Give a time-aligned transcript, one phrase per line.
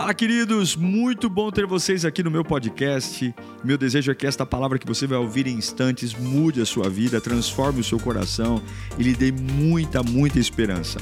[0.00, 0.76] Fala, queridos!
[0.76, 3.34] Muito bom ter vocês aqui no meu podcast.
[3.62, 6.88] Meu desejo é que esta palavra que você vai ouvir em instantes mude a sua
[6.88, 8.62] vida, transforme o seu coração
[8.98, 10.98] e lhe dê muita, muita esperança.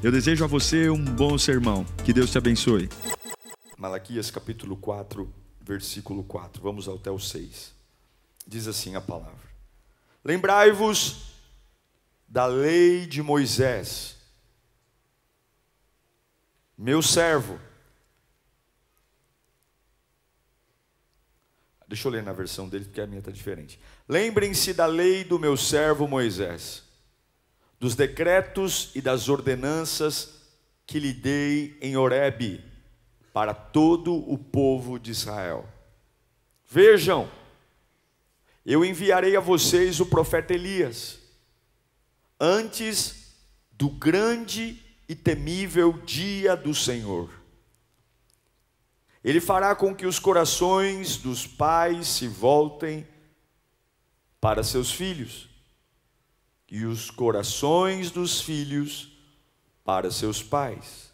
[0.00, 1.84] Eu desejo a você um bom sermão.
[2.04, 2.88] Que Deus te abençoe.
[3.76, 5.28] Malaquias capítulo 4,
[5.60, 6.62] versículo 4.
[6.62, 7.74] Vamos até o 6.
[8.46, 9.50] Diz assim a palavra:
[10.24, 11.32] Lembrai-vos
[12.28, 14.16] da lei de Moisés,
[16.78, 17.58] meu servo
[21.88, 23.78] Deixa eu ler na versão dele, porque a minha está diferente.
[24.08, 26.82] Lembrem-se da lei do meu servo Moisés,
[27.78, 30.34] dos decretos e das ordenanças
[30.86, 32.64] que lhe dei em Horebe
[33.32, 35.68] para todo o povo de Israel.
[36.68, 37.28] Vejam,
[38.64, 41.20] eu enviarei a vocês o profeta Elias,
[42.40, 43.36] antes
[43.70, 47.30] do grande e temível dia do Senhor.
[49.26, 53.04] Ele fará com que os corações dos pais se voltem
[54.40, 55.48] para seus filhos,
[56.70, 59.18] e os corações dos filhos
[59.84, 61.12] para seus pais.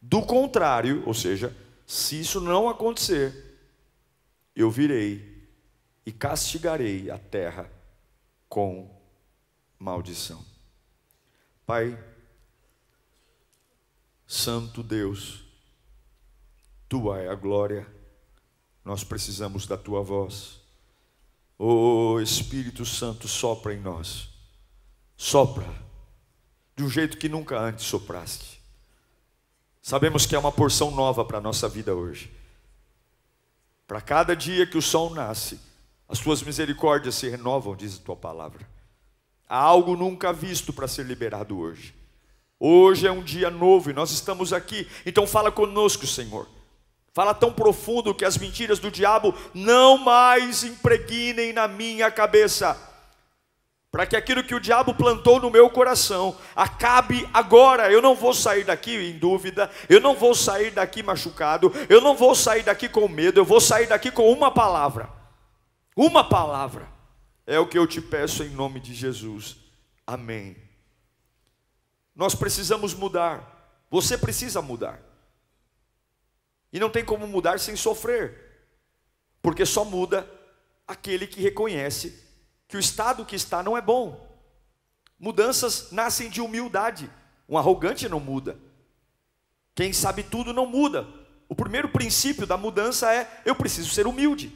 [0.00, 1.54] Do contrário, ou seja,
[1.86, 3.58] se isso não acontecer,
[4.56, 5.46] eu virei
[6.06, 7.70] e castigarei a terra
[8.48, 8.90] com
[9.78, 10.42] maldição.
[11.66, 12.02] Pai,
[14.26, 15.43] Santo Deus,
[16.88, 17.86] tua é a glória,
[18.84, 20.60] nós precisamos da tua voz.
[21.58, 24.28] O oh, Espírito Santo sopra em nós,
[25.16, 25.66] sopra,
[26.76, 28.60] de um jeito que nunca antes sopraste.
[29.80, 32.30] Sabemos que é uma porção nova para a nossa vida hoje.
[33.86, 35.60] Para cada dia que o sol nasce,
[36.08, 38.66] as tuas misericórdias se renovam, diz a tua palavra.
[39.48, 41.94] Há algo nunca visto para ser liberado hoje.
[42.58, 46.48] Hoje é um dia novo e nós estamos aqui, então fala conosco, Senhor.
[47.14, 52.76] Fala tão profundo que as mentiras do diabo não mais impregnem na minha cabeça.
[53.88, 57.92] Para que aquilo que o diabo plantou no meu coração acabe agora.
[57.92, 62.16] Eu não vou sair daqui em dúvida, eu não vou sair daqui machucado, eu não
[62.16, 65.08] vou sair daqui com medo, eu vou sair daqui com uma palavra.
[65.94, 66.88] Uma palavra.
[67.46, 69.56] É o que eu te peço em nome de Jesus.
[70.04, 70.56] Amém.
[72.16, 73.78] Nós precisamos mudar.
[73.88, 75.13] Você precisa mudar.
[76.74, 78.66] E não tem como mudar sem sofrer,
[79.40, 80.28] porque só muda
[80.88, 82.20] aquele que reconhece
[82.66, 84.28] que o estado que está não é bom.
[85.16, 87.08] Mudanças nascem de humildade.
[87.48, 88.58] Um arrogante não muda.
[89.72, 91.06] Quem sabe tudo não muda.
[91.48, 94.52] O primeiro princípio da mudança é eu preciso ser humilde.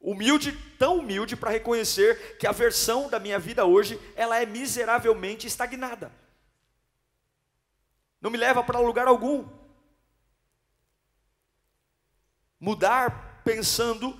[0.00, 5.46] Humilde, tão humilde para reconhecer que a versão da minha vida hoje, ela é miseravelmente
[5.46, 6.10] estagnada.
[8.22, 9.55] Não me leva para lugar algum
[12.66, 14.18] mudar pensando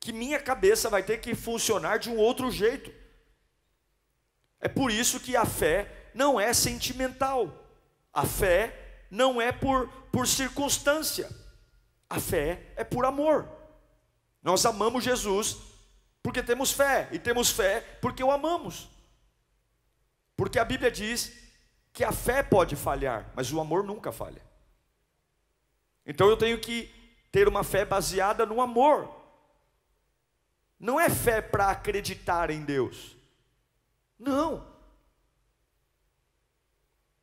[0.00, 2.90] que minha cabeça vai ter que funcionar de um outro jeito.
[4.58, 7.68] É por isso que a fé não é sentimental.
[8.10, 11.28] A fé não é por, por circunstância.
[12.08, 13.46] A fé é por amor.
[14.42, 15.58] Nós amamos Jesus
[16.22, 18.88] porque temos fé, e temos fé porque o amamos.
[20.36, 21.32] Porque a Bíblia diz
[21.92, 24.40] que a fé pode falhar, mas o amor nunca falha.
[26.06, 27.01] Então eu tenho que
[27.32, 29.10] ter uma fé baseada no amor.
[30.78, 33.16] Não é fé para acreditar em Deus.
[34.18, 34.70] Não.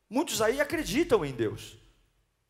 [0.10, 1.78] Muitos aí acreditam em Deus,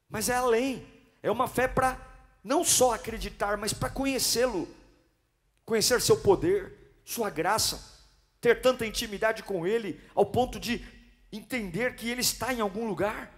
[0.09, 0.87] mas é além.
[1.21, 1.99] É uma fé para
[2.41, 4.65] não só acreditar, mas para conhecê-lo,
[5.65, 8.07] conhecer seu poder, sua graça,
[8.39, 10.85] ter tanta intimidade com Ele, ao ponto de
[11.31, 13.33] entender que Ele está em algum lugar,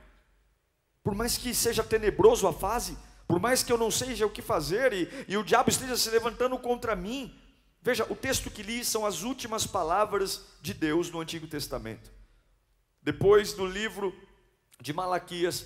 [1.04, 2.96] por mais que seja tenebroso a fase,
[3.32, 6.10] por mais que eu não seja o que fazer e, e o diabo esteja se
[6.10, 7.34] levantando contra mim,
[7.82, 12.12] veja, o texto que li são as últimas palavras de Deus no Antigo Testamento.
[13.02, 14.14] Depois do livro
[14.82, 15.66] de Malaquias,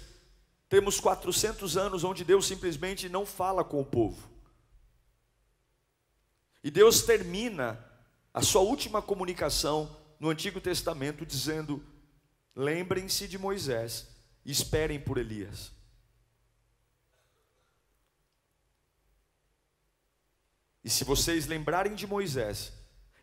[0.70, 4.30] temos 400 anos onde Deus simplesmente não fala com o povo.
[6.64, 7.84] E Deus termina
[8.32, 9.90] a sua última comunicação
[10.20, 11.84] no Antigo Testamento dizendo:
[12.56, 14.08] lembrem-se de Moisés
[14.46, 15.74] esperem por Elias.
[20.86, 22.72] E se vocês lembrarem de Moisés,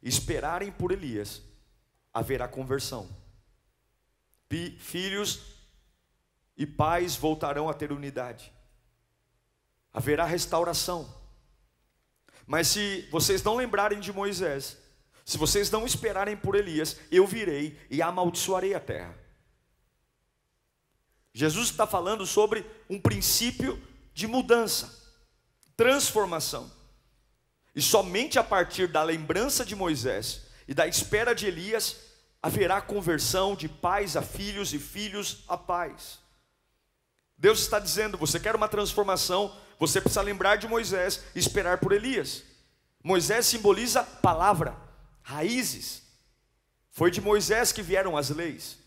[0.02, 1.40] esperarem por Elias,
[2.12, 3.08] haverá conversão.
[4.80, 5.40] Filhos
[6.56, 8.52] e pais voltarão a ter unidade.
[9.94, 11.08] Haverá restauração.
[12.48, 14.76] Mas se vocês não lembrarem de Moisés,
[15.24, 19.16] se vocês não esperarem por Elias, eu virei e amaldiçoarei a terra.
[21.32, 23.80] Jesus está falando sobre um princípio
[24.12, 24.92] de mudança,
[25.76, 26.81] transformação.
[27.74, 31.96] E somente a partir da lembrança de Moisés e da espera de Elias
[32.42, 36.18] haverá conversão de pais a filhos e filhos a pais.
[37.38, 41.92] Deus está dizendo: você quer uma transformação, você precisa lembrar de Moisés e esperar por
[41.92, 42.42] Elias.
[43.02, 44.76] Moisés simboliza palavra,
[45.22, 46.02] raízes.
[46.90, 48.78] Foi de Moisés que vieram as leis.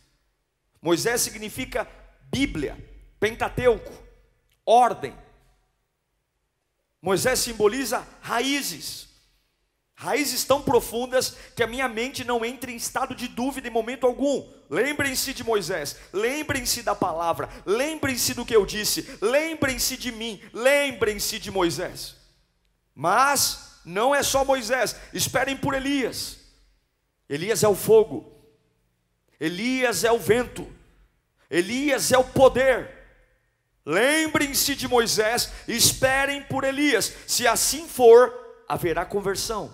[0.82, 1.88] Moisés significa
[2.30, 2.78] Bíblia,
[3.20, 3.92] Pentateuco,
[4.66, 5.16] ordem.
[7.06, 9.08] Moisés simboliza raízes.
[9.94, 14.08] Raízes tão profundas que a minha mente não entra em estado de dúvida em momento
[14.08, 14.52] algum.
[14.68, 21.38] Lembrem-se de Moisés, lembrem-se da palavra, lembrem-se do que eu disse, lembrem-se de mim, lembrem-se
[21.38, 22.16] de Moisés.
[22.96, 26.40] Mas não é só Moisés, esperem por Elias.
[27.30, 28.36] Elias é o fogo,
[29.40, 30.68] Elias é o vento,
[31.52, 32.95] Elias é o poder.
[33.86, 37.14] Lembrem-se de Moisés, esperem por Elias.
[37.28, 38.34] Se assim for,
[38.68, 39.74] haverá conversão,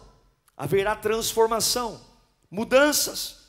[0.58, 2.00] haverá transformação,
[2.50, 3.48] mudanças.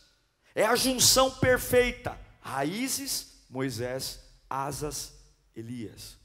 [0.55, 5.15] É a junção perfeita: raízes, Moisés, asas,
[5.57, 6.17] Elias.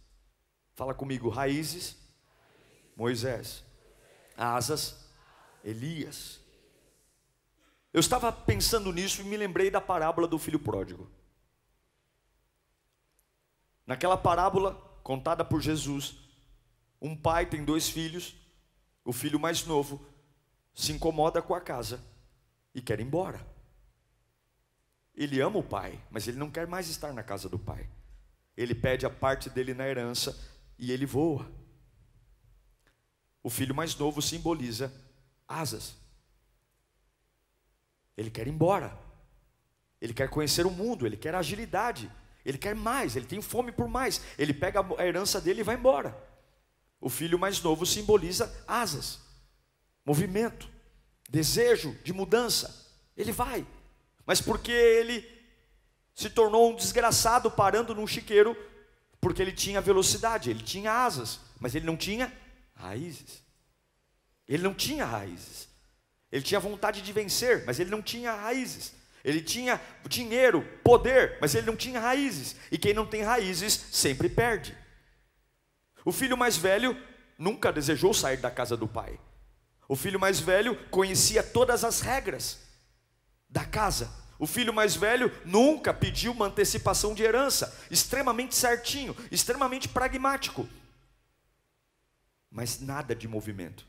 [0.75, 1.95] Fala comigo, raízes,
[2.95, 3.63] Moisés,
[4.37, 4.97] asas,
[5.63, 6.39] Elias.
[7.91, 11.09] Eu estava pensando nisso e me lembrei da parábola do filho pródigo.
[13.87, 16.17] Naquela parábola contada por Jesus,
[17.01, 18.35] um pai tem dois filhos,
[19.05, 20.05] o filho mais novo
[20.73, 22.03] se incomoda com a casa
[22.75, 23.47] e quer ir embora.
[25.15, 27.89] Ele ama o pai, mas ele não quer mais estar na casa do pai.
[28.55, 30.37] Ele pede a parte dele na herança
[30.77, 31.49] e ele voa.
[33.41, 34.93] O filho mais novo simboliza
[35.47, 35.95] asas.
[38.17, 38.97] Ele quer ir embora.
[40.01, 42.11] Ele quer conhecer o mundo, ele quer agilidade.
[42.47, 44.21] Ele quer mais, ele tem fome por mais.
[44.37, 46.17] Ele pega a herança dele e vai embora.
[47.01, 49.19] O filho mais novo simboliza asas,
[50.05, 50.69] movimento,
[51.29, 52.87] desejo de mudança.
[53.17, 53.67] Ele vai,
[54.25, 55.29] mas porque ele
[56.15, 58.55] se tornou um desgraçado parando num chiqueiro,
[59.19, 62.31] porque ele tinha velocidade, ele tinha asas, mas ele não tinha
[62.73, 63.43] raízes.
[64.47, 65.67] Ele não tinha raízes.
[66.31, 68.93] Ele tinha vontade de vencer, mas ele não tinha raízes.
[69.27, 72.55] Ele tinha dinheiro, poder, mas ele não tinha raízes.
[72.71, 74.73] E quem não tem raízes sempre perde.
[76.05, 76.97] O filho mais velho
[77.37, 79.19] nunca desejou sair da casa do pai.
[79.85, 82.57] O filho mais velho conhecia todas as regras
[83.49, 84.09] da casa.
[84.39, 90.65] O filho mais velho nunca pediu uma antecipação de herança, extremamente certinho, extremamente pragmático.
[92.49, 93.85] Mas nada de movimento.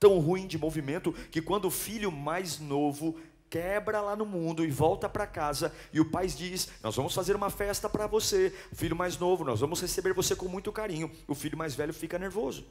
[0.00, 3.16] Tão ruim de movimento que quando o filho mais novo
[3.48, 7.34] quebra lá no mundo e volta para casa e o pai diz: Nós vamos fazer
[7.34, 11.10] uma festa para você, filho mais novo, nós vamos receber você com muito carinho.
[11.26, 12.66] O filho mais velho fica nervoso,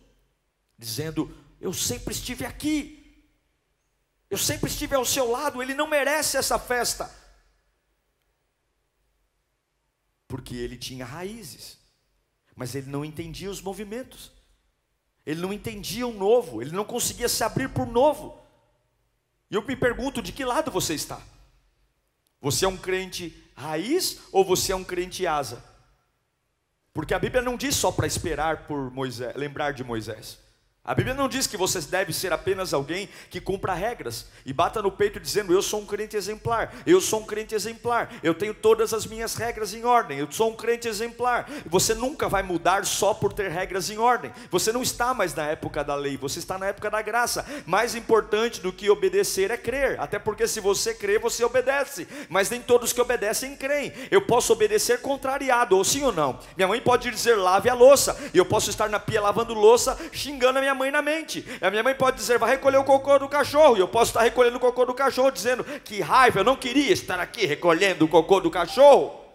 [0.78, 3.26] dizendo: Eu sempre estive aqui,
[4.30, 7.10] eu sempre estive ao seu lado, ele não merece essa festa.
[10.28, 11.78] Porque ele tinha raízes,
[12.56, 14.32] mas ele não entendia os movimentos,
[15.26, 18.47] ele não entendia o novo, ele não conseguia se abrir por novo.
[19.50, 21.22] E eu me pergunto: de que lado você está?
[22.42, 25.64] Você é um crente raiz ou você é um crente asa?
[26.94, 30.40] Porque a Bíblia não diz só para esperar por Moisés, lembrar de Moisés.
[30.88, 34.82] A Bíblia não diz que você deve ser apenas alguém que cumpra regras e bata
[34.82, 38.54] no peito dizendo: Eu sou um crente exemplar, eu sou um crente exemplar, eu tenho
[38.54, 41.50] todas as minhas regras em ordem, eu sou um crente exemplar.
[41.66, 44.32] Você nunca vai mudar só por ter regras em ordem.
[44.50, 47.46] Você não está mais na época da lei, você está na época da graça.
[47.66, 52.50] Mais importante do que obedecer é crer, até porque se você crê, você obedece, mas
[52.50, 53.92] nem todos que obedecem creem.
[54.10, 56.40] Eu posso obedecer contrariado, ou sim ou não.
[56.56, 59.98] Minha mãe pode dizer: lave a louça, e eu posso estar na pia lavando louça,
[60.14, 61.46] xingando a minha mãe na mente.
[61.62, 64.22] A minha mãe pode dizer, vai recolher o cocô do cachorro, e eu posso estar
[64.22, 68.08] recolhendo o cocô do cachorro, dizendo, que raiva, eu não queria estar aqui recolhendo o
[68.08, 69.28] cocô do cachorro.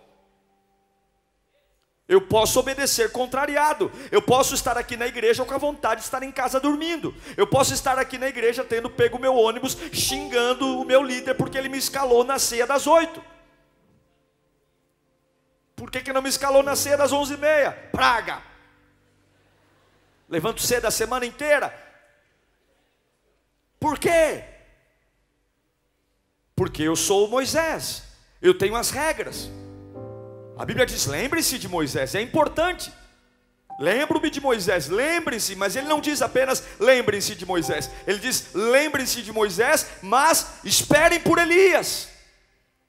[2.08, 3.90] Eu posso obedecer contrariado.
[4.11, 7.14] Eu posso estar aqui na igreja com a vontade de estar em casa dormindo.
[7.37, 11.34] Eu posso estar aqui na igreja tendo pego o meu ônibus, xingando o meu líder
[11.34, 13.22] porque ele me escalou na ceia das oito.
[15.75, 17.72] Por que, que não me escalou na ceia das onze e meia?
[17.90, 18.51] Praga!
[20.33, 21.79] Levanto cedo a semana inteira.
[23.79, 24.43] Por quê?
[26.57, 28.03] Porque eu sou Moisés,
[28.41, 29.51] eu tenho as regras.
[30.57, 32.91] A Bíblia diz: lembre-se de Moisés, é importante.
[33.79, 39.23] Lembro-me de Moisés, lembre-se, mas ele não diz apenas lembrem-se de Moisés, ele diz lembrem-se
[39.23, 42.09] de Moisés, mas esperem por Elias.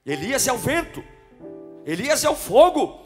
[0.06, 1.02] Elias é o vento,
[1.84, 3.03] Elias é o fogo,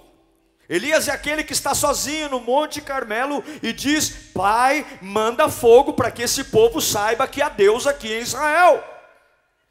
[0.69, 6.11] Elias é aquele que está sozinho no Monte Carmelo e diz: Pai, manda fogo para
[6.11, 8.98] que esse povo saiba que há Deus aqui em Israel.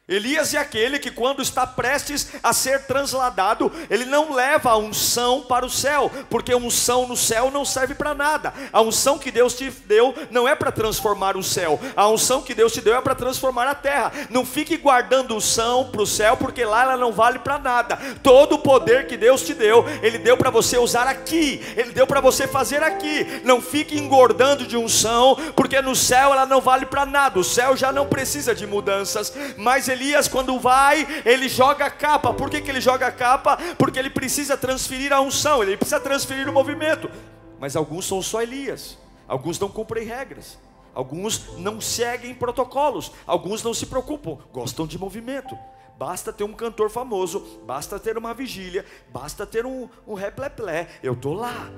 [0.08, 5.42] Elias é aquele que, quando está prestes a ser transladado, ele não leva a unção
[5.42, 8.54] para o céu, porque a unção no céu não serve para nada.
[8.72, 12.54] A unção que Deus te deu não é para transformar o céu, a unção que
[12.54, 14.10] Deus te deu é para transformar a terra.
[14.30, 17.98] Não fique guardando unção para o céu, porque lá ela não vale para nada.
[18.22, 22.06] Todo o poder que Deus te deu, Ele deu para você usar aqui, Ele deu
[22.06, 23.42] para você fazer aqui.
[23.44, 27.38] Não fique engordando de unção, porque no céu ela não vale para nada.
[27.38, 31.90] O céu já não precisa de mudanças, mas Ele Elias, quando vai, ele joga a
[31.90, 32.32] capa.
[32.32, 33.58] Por que, que ele joga a capa?
[33.76, 37.10] Porque ele precisa transferir a unção, ele precisa transferir o movimento.
[37.58, 40.56] Mas alguns são só Elias, alguns não cumprem regras,
[40.94, 45.58] alguns não seguem protocolos, alguns não se preocupam, gostam de movimento.
[45.98, 50.86] Basta ter um cantor famoso, basta ter uma vigília, basta ter um, um repleplé.
[51.02, 51.68] Eu estou lá,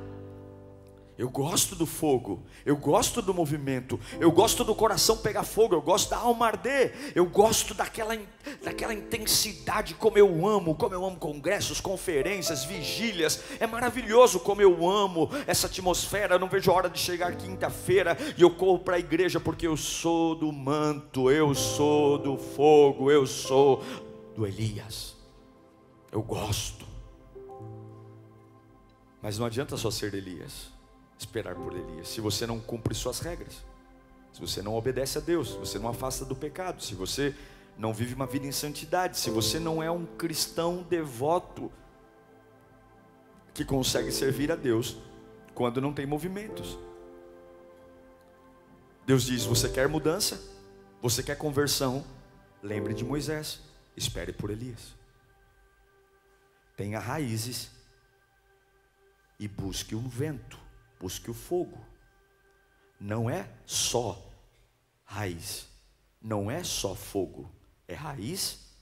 [1.21, 5.83] eu gosto do fogo, eu gosto do movimento, eu gosto do coração pegar fogo, eu
[5.83, 8.17] gosto da alma arder, eu gosto daquela,
[8.65, 13.43] daquela intensidade como eu amo, como eu amo congressos, conferências, vigílias.
[13.61, 16.37] É maravilhoso como eu amo essa atmosfera.
[16.37, 19.67] Eu não vejo a hora de chegar quinta-feira e eu corro para a igreja porque
[19.67, 23.85] eu sou do manto, eu sou do fogo, eu sou
[24.35, 25.15] do Elias.
[26.11, 26.87] Eu gosto.
[29.21, 30.80] Mas não adianta só ser Elias
[31.21, 32.09] esperar por Elias.
[32.09, 33.63] Se você não cumpre suas regras,
[34.33, 37.35] se você não obedece a Deus, se você não afasta do pecado, se você
[37.77, 41.71] não vive uma vida em santidade, se você não é um cristão devoto
[43.53, 44.97] que consegue servir a Deus
[45.55, 46.79] quando não tem movimentos.
[49.07, 50.41] Deus diz: Você quer mudança?
[51.03, 52.05] Você quer conversão?
[52.63, 53.61] Lembre de Moisés,
[53.97, 54.95] espere por Elias.
[56.77, 57.71] Tenha raízes
[59.39, 60.60] e busque um vento
[61.01, 61.79] busque o fogo.
[63.01, 64.31] Não é só
[65.03, 65.67] raiz,
[66.21, 67.51] não é só fogo,
[67.89, 68.77] é raiz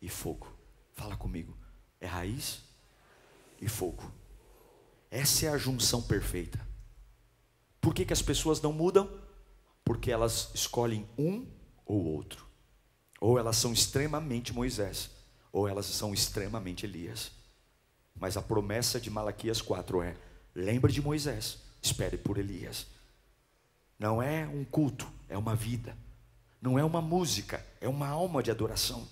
[0.00, 0.46] e fogo.
[0.92, 1.56] Fala comigo,
[1.98, 2.62] é raiz
[3.58, 4.12] e fogo.
[5.10, 6.60] Essa é a junção perfeita.
[7.80, 9.10] Por que, que as pessoas não mudam?
[9.82, 11.46] Porque elas escolhem um
[11.86, 12.46] ou outro.
[13.20, 15.10] Ou elas são extremamente Moisés,
[15.50, 17.32] ou elas são extremamente Elias.
[18.14, 20.16] Mas a promessa de Malaquias 4 é:
[20.54, 22.86] lembre de Moisés, espere por Elias.
[23.98, 25.96] Não é um culto, é uma vida.
[26.60, 29.06] Não é uma música, é uma alma de adoração.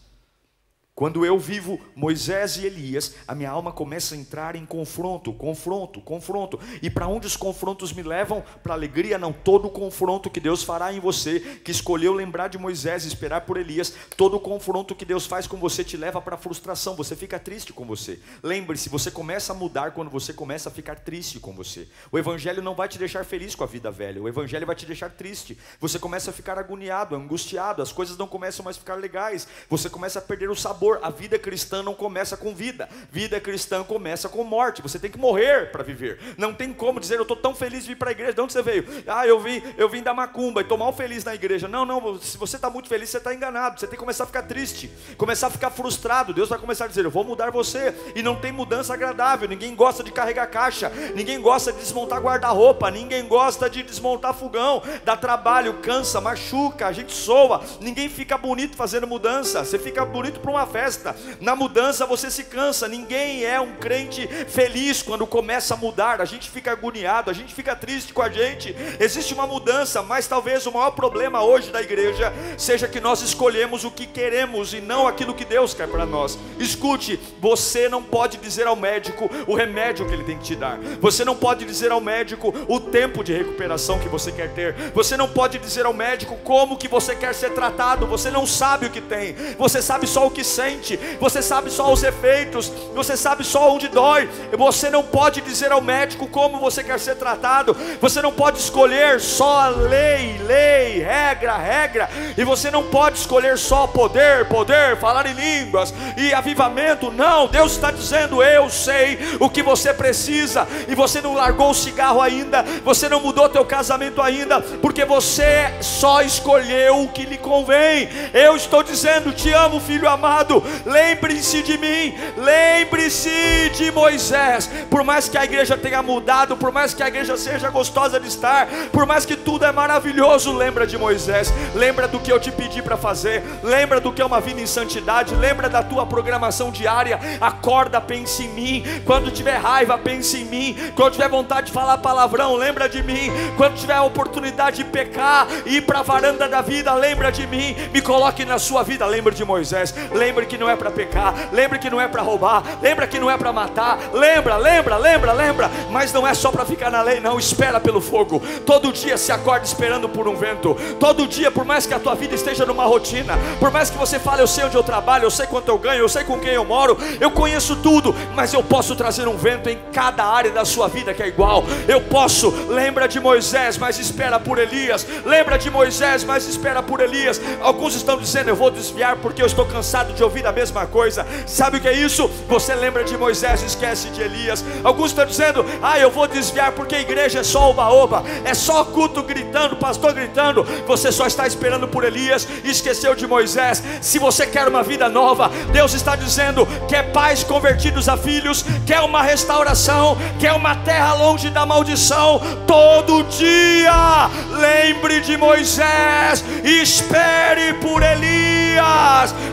[1.01, 5.99] Quando eu vivo Moisés e Elias, a minha alma começa a entrar em confronto, confronto,
[5.99, 6.61] confronto.
[6.83, 8.45] E para onde os confrontos me levam?
[8.63, 9.33] Para alegria, não.
[9.33, 13.57] Todo confronto que Deus fará em você, que escolheu lembrar de Moisés e esperar por
[13.57, 16.95] Elias, todo confronto que Deus faz com você te leva para a frustração.
[16.97, 18.21] Você fica triste com você.
[18.43, 21.89] Lembre-se, você começa a mudar quando você começa a ficar triste com você.
[22.13, 24.21] O Evangelho não vai te deixar feliz com a vida velha.
[24.21, 25.57] O Evangelho vai te deixar triste.
[25.81, 27.81] Você começa a ficar agoniado, angustiado.
[27.81, 29.49] As coisas não começam mais a ficar legais.
[29.71, 32.89] Você começa a perder o sabor a vida cristã não começa com vida.
[33.11, 34.83] Vida cristã começa com morte.
[34.83, 36.19] Você tem que morrer para viver.
[36.37, 38.33] Não tem como dizer eu estou tão feliz de vir para a igreja.
[38.33, 38.85] De onde você veio?
[39.07, 41.69] Ah, eu vim, eu vim da macumba e estou mal feliz na igreja.
[41.69, 42.19] Não, não.
[42.21, 43.79] Se você está muito feliz, você está enganado.
[43.79, 46.35] Você tem que começar a ficar triste, começar a ficar frustrado.
[46.35, 47.95] Deus vai começar a dizer eu vou mudar você.
[48.15, 49.49] E não tem mudança agradável.
[49.49, 50.91] Ninguém gosta de carregar caixa.
[51.15, 52.91] Ninguém gosta de desmontar guarda-roupa.
[52.91, 54.83] Ninguém gosta de desmontar fogão.
[55.05, 56.87] Dá trabalho, cansa, machuca.
[56.87, 57.63] A gente soa.
[57.81, 59.65] Ninguém fica bonito fazendo mudança.
[59.65, 61.15] Você fica bonito para uma festa festa.
[61.41, 62.89] Na mudança você se cansa.
[62.89, 66.23] Ninguém é um crente feliz quando começa a mudar.
[66.23, 68.75] A gente fica agoniado, a gente fica triste com a gente.
[68.99, 73.85] Existe uma mudança, mas talvez o maior problema hoje da igreja seja que nós escolhemos
[73.85, 76.39] o que queremos e não aquilo que Deus quer para nós.
[76.59, 80.79] Escute, você não pode dizer ao médico o remédio que ele tem que te dar.
[81.01, 84.75] Você não pode dizer ao médico o tempo de recuperação que você quer ter.
[84.95, 88.07] Você não pode dizer ao médico como que você quer ser tratado.
[88.07, 89.35] Você não sabe o que tem.
[89.59, 93.73] Você sabe só o que sente sente, você sabe só os efeitos, você sabe só
[93.73, 94.29] onde dói.
[94.59, 99.21] Você não pode dizer ao médico como você quer ser tratado, você não pode escolher
[99.21, 105.33] só lei, lei, regra, regra, e você não pode escolher só poder, poder, falar em
[105.33, 107.11] línguas e avivamento.
[107.11, 111.75] Não, Deus está dizendo: Eu sei o que você precisa, e você não largou o
[111.75, 117.39] cigarro ainda, você não mudou teu casamento ainda, porque você só escolheu o que lhe
[117.39, 118.09] convém.
[118.35, 120.50] Eu estou dizendo: Te amo, filho amado
[120.85, 124.69] Lembre-se de mim, lembre-se de Moisés.
[124.91, 128.29] Por mais que a igreja tenha mudado, por mais que a igreja seja gostosa de
[128.29, 132.51] estar, por mais que tudo é maravilhoso, lembra de Moisés, lembra do que eu te
[132.51, 136.71] pedi para fazer, lembra do que é uma vida em santidade, lembra da tua programação
[136.71, 137.21] diária.
[137.41, 138.85] Acorda, pense em mim.
[139.05, 140.77] Quando tiver raiva, pense em mim.
[140.95, 143.31] Quando tiver vontade de falar palavrão, lembra de mim.
[143.57, 147.77] Quando tiver a oportunidade de pecar ir para a varanda da vida, lembra de mim.
[147.93, 149.95] Me coloque na sua vida, lembra de Moisés.
[150.41, 153.31] Lembre que não é para pecar, lembre que não é para roubar, lembra que não
[153.31, 153.99] é para matar.
[154.11, 155.71] Lembra, lembra, lembra, lembra.
[155.91, 157.39] Mas não é só para ficar na lei, não.
[157.39, 158.41] Espera pelo fogo.
[158.65, 160.75] Todo dia se acorda esperando por um vento.
[160.99, 164.19] Todo dia, por mais que a tua vida esteja numa rotina, por mais que você
[164.19, 166.55] fale, eu sei onde eu trabalho, eu sei quanto eu ganho, eu sei com quem
[166.55, 170.65] eu moro, eu conheço tudo, mas eu posso trazer um vento em cada área da
[170.65, 171.65] sua vida que é igual.
[171.87, 175.07] Eu posso, lembra de Moisés, mas espera por Elias.
[175.27, 177.39] Lembra de Moisés, mas espera por Elias.
[177.61, 181.27] Alguns estão dizendo, eu vou desviar porque eu estou cansado de ouvir a mesma coisa.
[181.47, 182.31] Sabe o que é isso?
[182.49, 184.65] Você lembra de Moisés, esquece de Elias.
[184.83, 188.85] Alguns estão dizendo, ah, eu vou desviar porque a igreja é só oba-oba, é só
[188.85, 190.65] culto gritando, pastor gritando.
[190.87, 193.83] Você só está esperando por Elias e esqueceu de Moisés.
[194.01, 199.01] Se você quer uma vida nova, Deus está dizendo: quer pais convertidos a filhos, quer
[199.01, 202.41] uma restauração, quer uma terra longe da maldição.
[202.67, 208.60] Todo dia, lembre de Moisés, espere por Elias.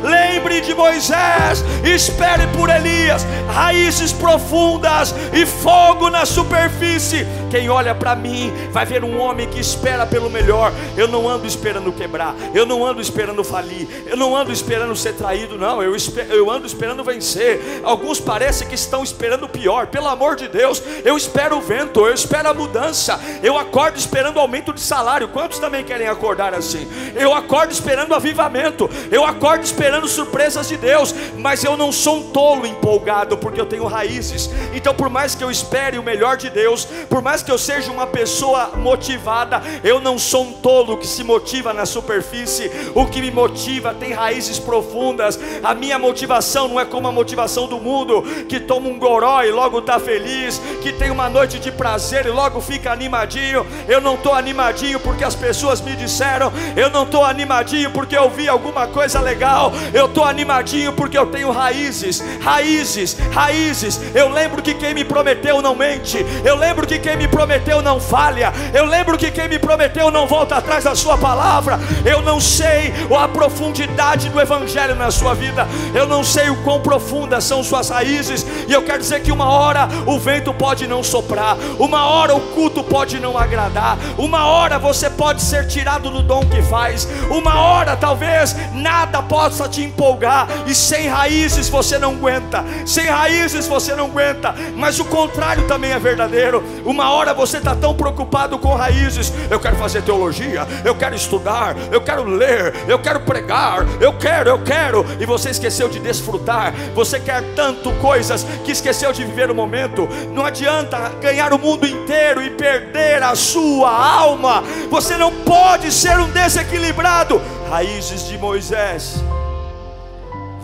[0.04, 3.26] Lembre de Moisés, espere por Elias.
[3.52, 7.26] Raízes profundas e fogo na superfície.
[7.50, 10.72] Quem olha para mim vai ver um homem que espera pelo melhor.
[10.96, 15.14] Eu não ando esperando quebrar, eu não ando esperando falir, eu não ando esperando ser
[15.14, 15.82] traído, não.
[15.82, 15.96] Eu,
[16.30, 17.82] eu ando esperando vencer.
[17.84, 19.88] Alguns parecem que estão esperando o pior.
[19.88, 23.20] Pelo amor de Deus, eu espero o vento, eu espero a mudança.
[23.42, 25.28] Eu acordo esperando aumento de salário.
[25.30, 26.88] Quantos também querem acordar assim?
[27.16, 28.90] Eu acordo esperando avivamento.
[29.12, 31.14] Eu acordo esperando surpresas de Deus.
[31.38, 34.50] Mas eu não sou um tolo empolgado, porque eu tenho raízes.
[34.74, 37.92] Então, por mais que eu espere o melhor de Deus, por mais que eu seja
[37.92, 42.72] uma pessoa motivada, eu não sou um tolo que se motiva na superfície.
[42.96, 45.40] O que me motiva tem raízes profundas.
[45.64, 49.52] A minha motivação não é como a motivação do mundo, que toma um goró e
[49.52, 53.66] logo está feliz, que tem uma noite de prazer e logo fica animadinho.
[53.88, 58.30] Eu não estou animadinho porque as pessoas me disseram, eu não estou animadinho porque eu
[58.30, 64.02] vi alguma coisa legal, eu estou animadinho porque eu tenho raízes, raízes, raízes.
[64.16, 68.00] Eu lembro que quem me prometeu não mente, eu lembro que quem me prometeu não
[68.00, 71.80] falha, eu lembro que quem me prometeu não volta atrás da sua palavra.
[72.04, 76.82] Eu não sei a profundidade do Evangelho na sua vida, eu não sei o quão
[76.82, 81.04] profundas são suas raízes, e eu quero dizer que uma hora o vento pode não
[81.04, 86.24] soprar, uma hora o culto pode não agradar, uma hora você pode ser tirado do
[86.24, 88.56] dom que faz, uma hora talvez
[88.88, 94.56] nada possa te empolgar, e sem raízes você não aguenta, sem raízes você não aguenta,
[94.78, 96.64] mas o contrário também é verdadeiro.
[96.86, 101.76] Uma hora você está tão preocupado com raízes, eu quero fazer teologia, eu quero estudar,
[101.92, 106.74] eu quero ler, eu quero pregar, eu quero, eu quero, e você esqueceu de desfrutar,
[106.96, 110.08] você quer tanto coisas que esqueceu de viver o momento.
[110.34, 114.64] Não adianta ganhar o mundo inteiro e perder a sua alma.
[114.90, 117.42] Você não pode ser um desequilibrado.
[117.70, 119.16] Raízes de Moisés,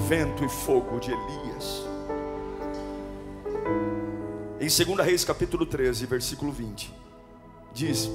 [0.07, 1.83] vento e fogo de Elias.
[4.57, 6.93] Em 2 Reis capítulo 13, versículo 20,
[7.73, 8.09] diz: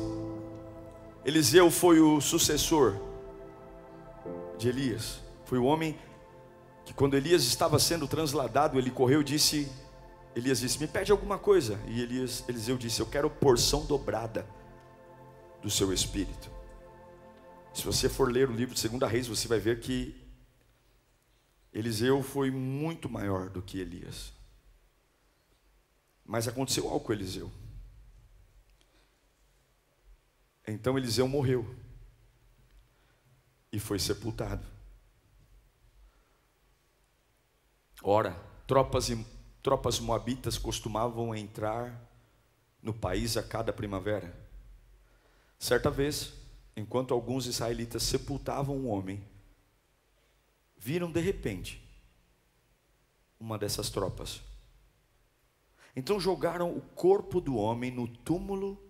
[1.22, 2.96] Eliseu foi o sucessor
[4.56, 5.94] de Elias, foi o homem
[6.86, 9.70] que quando Elias estava sendo transladado, ele correu e disse:
[10.34, 11.78] Elias disse: Me pede alguma coisa.
[11.86, 14.46] E Elias, Eliseu disse: Eu quero porção dobrada
[15.60, 16.57] do seu espírito.
[17.78, 20.20] Se você for ler o livro de 2 Reis, você vai ver que
[21.72, 24.32] Eliseu foi muito maior do que Elias.
[26.24, 27.52] Mas aconteceu algo com Eliseu.
[30.66, 31.72] Então Eliseu morreu
[33.70, 34.66] e foi sepultado.
[38.02, 38.32] Ora,
[38.66, 39.06] tropas,
[39.62, 41.96] tropas moabitas costumavam entrar
[42.82, 44.36] no país a cada primavera.
[45.60, 46.37] Certa vez,
[46.78, 49.26] enquanto alguns israelitas sepultavam um homem,
[50.76, 51.82] viram de repente
[53.40, 54.40] uma dessas tropas.
[55.96, 58.80] Então jogaram o corpo do homem no túmulo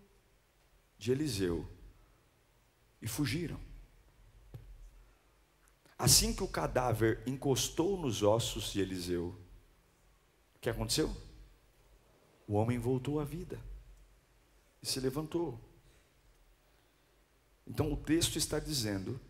[0.99, 1.67] de Eliseu
[3.01, 3.59] e fugiram.
[5.99, 9.35] Assim que o cadáver encostou nos ossos de Eliseu,
[10.57, 11.11] o que aconteceu?
[12.47, 13.59] O homem voltou à vida
[14.83, 15.68] e se levantou.
[17.69, 19.21] Então o texto está dizendo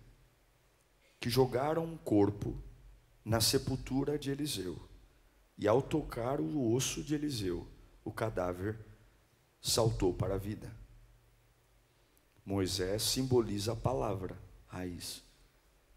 [1.19, 2.57] que jogaram um corpo
[3.25, 4.79] na sepultura de Eliseu.
[5.59, 7.67] E ao tocar o osso de Eliseu,
[8.05, 8.79] o cadáver
[9.61, 10.73] saltou para a vida.
[12.45, 15.23] Moisés simboliza a palavra, raiz.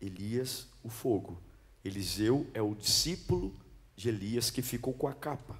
[0.02, 1.40] Elias, o fogo.
[1.86, 3.56] Eliseu é o discípulo
[3.96, 5.60] de Elias que ficou com a capa.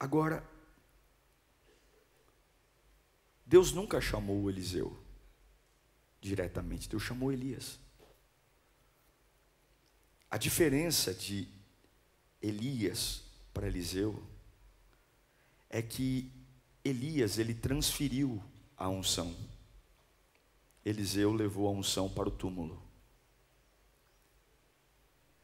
[0.00, 0.42] Agora,
[3.46, 4.96] Deus nunca chamou Eliseu
[6.20, 7.78] diretamente, Deus chamou Elias.
[10.30, 11.46] A diferença de
[12.40, 14.22] Elias para Eliseu
[15.68, 16.32] é que
[16.82, 18.42] Elias ele transferiu
[18.76, 19.36] a unção.
[20.84, 22.82] Eliseu levou a unção para o túmulo.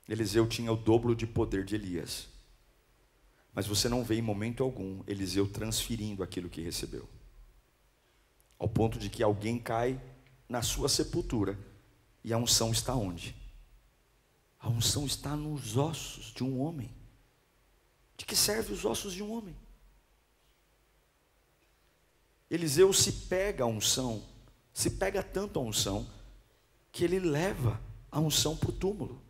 [0.09, 2.29] Eliseu tinha o dobro de poder de Elias.
[3.53, 7.09] Mas você não vê em momento algum Eliseu transferindo aquilo que recebeu.
[8.61, 9.99] Ao ponto de que alguém cai
[10.47, 11.59] na sua sepultura
[12.23, 13.35] e a unção está onde?
[14.59, 16.95] A unção está nos ossos de um homem.
[18.19, 19.57] De que serve os ossos de um homem?
[22.51, 24.23] Eliseu se pega a unção,
[24.75, 26.07] se pega tanto a unção,
[26.93, 27.81] que ele leva
[28.13, 29.23] a unção para o túmulo.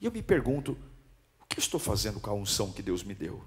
[0.00, 0.72] E eu me pergunto,
[1.38, 3.44] o que eu estou fazendo com a unção que Deus me deu?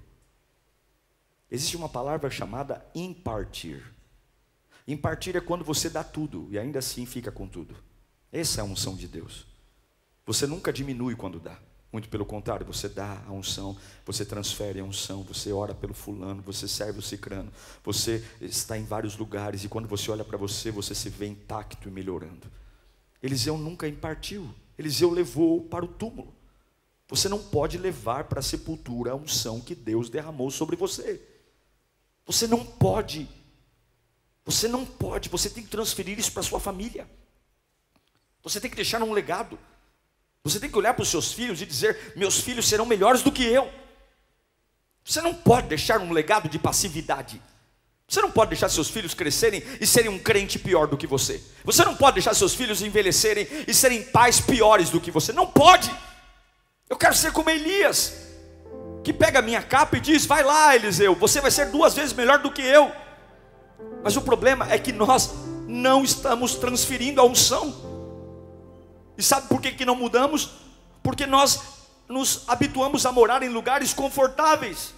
[1.50, 3.95] Existe uma palavra chamada impartir.
[4.86, 7.74] Impartir é quando você dá tudo e ainda assim fica com tudo.
[8.30, 9.46] Essa é a unção de Deus.
[10.24, 11.58] Você nunca diminui quando dá.
[11.92, 16.42] Muito pelo contrário, você dá a unção, você transfere a unção, você ora pelo fulano,
[16.42, 17.50] você serve o cicrano,
[17.82, 21.88] você está em vários lugares e quando você olha para você, você se vê intacto
[21.88, 22.50] e melhorando.
[23.22, 26.34] Eliseu nunca impartiu, Eliseu levou para o túmulo.
[27.08, 31.22] Você não pode levar para a sepultura a unção que Deus derramou sobre você.
[32.26, 33.28] Você não pode.
[34.46, 37.06] Você não pode, você tem que transferir isso para sua família.
[38.44, 39.58] Você tem que deixar um legado.
[40.44, 43.32] Você tem que olhar para os seus filhos e dizer: meus filhos serão melhores do
[43.32, 43.68] que eu.
[45.04, 47.42] Você não pode deixar um legado de passividade.
[48.06, 51.42] Você não pode deixar seus filhos crescerem e serem um crente pior do que você.
[51.64, 55.32] Você não pode deixar seus filhos envelhecerem e serem pais piores do que você.
[55.32, 55.92] Não pode.
[56.88, 58.14] Eu quero ser como Elias,
[59.02, 62.12] que pega a minha capa e diz: Vai lá, Eliseu, você vai ser duas vezes
[62.12, 62.92] melhor do que eu.
[64.02, 65.34] Mas o problema é que nós
[65.66, 67.74] não estamos transferindo a unção.
[69.18, 70.50] E sabe por que, que não mudamos?
[71.02, 71.60] Porque nós
[72.08, 74.94] nos habituamos a morar em lugares confortáveis.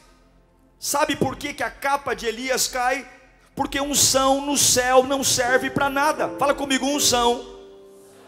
[0.78, 3.08] Sabe por que, que a capa de Elias cai?
[3.54, 6.28] Porque unção no céu não serve para nada.
[6.38, 7.56] Fala comigo, unção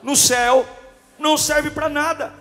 [0.03, 0.67] no céu
[1.19, 2.35] não serve para nada.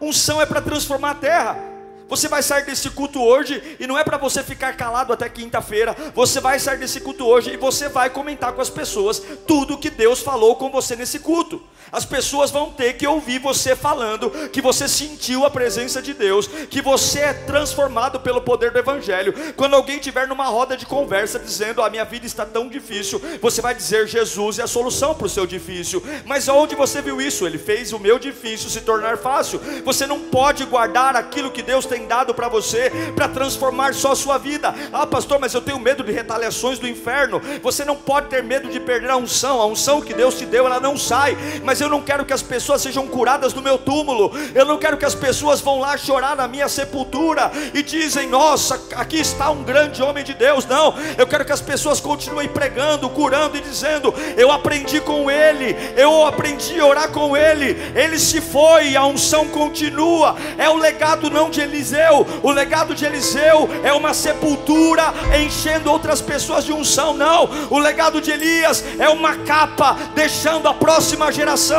[0.00, 1.69] Unção é para transformar a terra.
[2.10, 5.96] Você vai sair desse culto hoje e não é para você ficar calado até quinta-feira.
[6.12, 9.88] Você vai sair desse culto hoje e você vai comentar com as pessoas tudo que
[9.88, 11.62] Deus falou com você nesse culto.
[11.92, 16.46] As pessoas vão ter que ouvir você falando que você sentiu a presença de Deus,
[16.46, 19.34] que você é transformado pelo poder do Evangelho.
[19.56, 23.60] Quando alguém estiver numa roda de conversa dizendo: A minha vida está tão difícil, você
[23.60, 26.02] vai dizer: Jesus é a solução para o seu difícil.
[26.24, 27.46] Mas onde você viu isso?
[27.46, 29.60] Ele fez o meu difícil se tornar fácil.
[29.84, 34.16] Você não pode guardar aquilo que Deus tem dado para você para transformar só a
[34.16, 34.74] sua vida.
[34.92, 37.40] Ah, pastor, mas eu tenho medo de retaliações do inferno.
[37.62, 39.60] Você não pode ter medo de perder a unção.
[39.60, 41.36] A unção que Deus te deu, ela não sai.
[41.64, 44.32] Mas eu não quero que as pessoas sejam curadas do meu túmulo.
[44.54, 48.80] Eu não quero que as pessoas vão lá chorar na minha sepultura e dizem: "Nossa,
[48.96, 50.66] aqui está um grande homem de Deus".
[50.66, 55.76] Não, eu quero que as pessoas continuem pregando, curando e dizendo: "Eu aprendi com ele,
[55.96, 57.76] eu aprendi a orar com ele.
[57.94, 60.36] Ele se foi, a unção continua".
[60.58, 65.12] É o legado não de Eliseu, o legado de Eliseu é uma sepultura
[65.42, 67.48] enchendo outras pessoas de unção, não.
[67.70, 71.69] O legado de Elias é uma capa deixando a próxima geração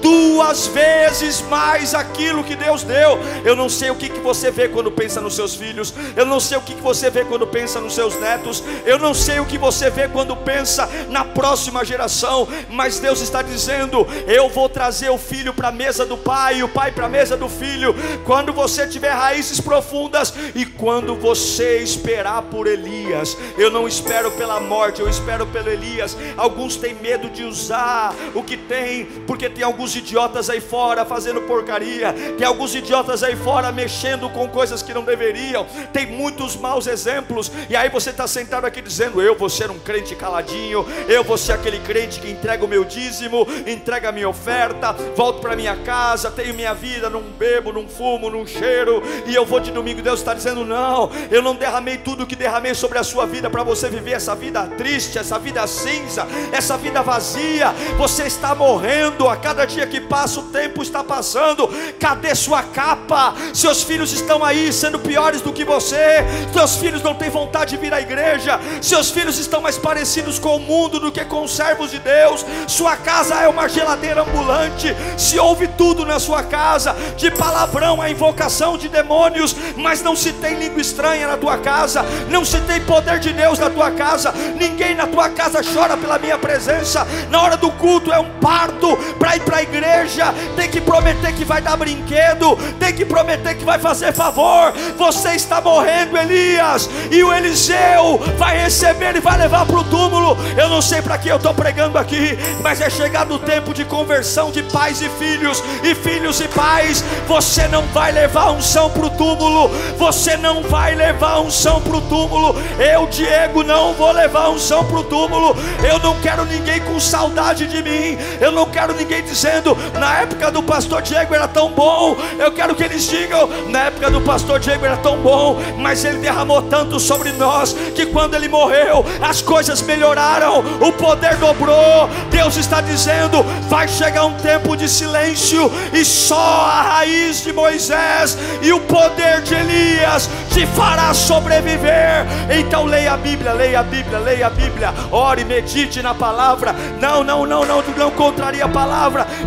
[0.00, 3.18] duas vezes mais aquilo que Deus deu.
[3.44, 6.40] Eu não sei o que, que você vê quando pensa nos seus filhos, eu não
[6.40, 9.46] sei o que, que você vê quando pensa nos seus netos, eu não sei o
[9.46, 15.10] que você vê quando pensa na próxima geração, mas Deus está dizendo: Eu vou trazer
[15.10, 17.94] o filho para a mesa do pai, o pai para a mesa do filho.
[18.24, 20.32] Quando você tiver raízes raízes profundas.
[20.54, 26.16] E quando você esperar por Elias, eu não espero pela morte, eu espero pelo Elias.
[26.36, 31.42] Alguns têm medo de usar o que tem, porque tem alguns idiotas aí fora fazendo
[31.42, 36.86] porcaria, tem alguns idiotas aí fora mexendo com coisas que não deveriam, tem muitos maus
[36.86, 37.50] exemplos.
[37.68, 41.36] E aí você está sentado aqui dizendo: Eu vou ser um crente caladinho, eu vou
[41.36, 45.74] ser aquele crente que entrega o meu dízimo, entrega a minha oferta, volto para minha
[45.78, 50.00] casa, tenho minha vida, não bebo, não fumo, não cheiro, e eu vou de domingo,
[50.00, 53.64] Deus está dizendo: não, eu não derramei tudo que derramei sobre a sua vida para
[53.64, 57.72] você viver essa vida triste, essa vida cinza, essa vida vazia.
[57.98, 61.68] Você está morrendo a cada dia que passa o tempo está passando.
[61.98, 63.34] Cadê sua capa?
[63.52, 66.24] Seus filhos estão aí sendo piores do que você.
[66.52, 68.60] Seus filhos não têm vontade de vir à igreja.
[68.80, 72.44] Seus filhos estão mais parecidos com o mundo do que com os servos de Deus.
[72.66, 74.94] Sua casa é uma geladeira ambulante.
[75.16, 80.32] Se ouve tudo na sua casa, de palavrão a invocação de demônios, mas não se
[80.32, 84.32] tem língua estranha na tua casa, não se tem poder de Deus na tua casa.
[84.58, 87.06] Ninguém na tua casa chora pela minha presença.
[87.30, 90.34] Na hora do culto é um parto para ir para a igreja.
[90.56, 94.72] Tem que prometer que vai dar brinquedo, tem que prometer que vai fazer favor.
[94.96, 100.36] Você está morrendo, Elias, e o Eliseu vai receber e vai levar para o túmulo.
[100.56, 103.84] Eu não sei para que eu estou pregando aqui, mas é chegado o tempo de
[103.84, 107.04] conversão de pais e filhos, e filhos e pais.
[107.26, 112.00] Você não vai levar unção para o túmulo, você não vai levar unção para o
[112.02, 112.54] túmulo.
[112.78, 115.56] Eu, Diego, não vou levar unção para o túmulo.
[115.82, 120.50] Eu não quero ninguém com saudade de mim, eu não quero ninguém dizendo, na época
[120.50, 122.16] do pastor Diego era tão bom.
[122.38, 126.18] Eu quero que eles digam, na época do pastor Diego era tão bom, mas ele
[126.18, 132.08] derramou tanto sobre nós que quando ele morreu, as coisas melhoraram, o poder dobrou.
[132.30, 138.36] Deus está dizendo: vai chegar um tempo de silêncio, e só a raiz de Moisés
[138.62, 142.26] e o poder de Elias te fará sobreviver.
[142.50, 146.74] Então leia a Bíblia, leia a Bíblia, leia a Bíblia, ore, medite na palavra.
[147.00, 148.83] Não, não, não, não, não contraria a palavra.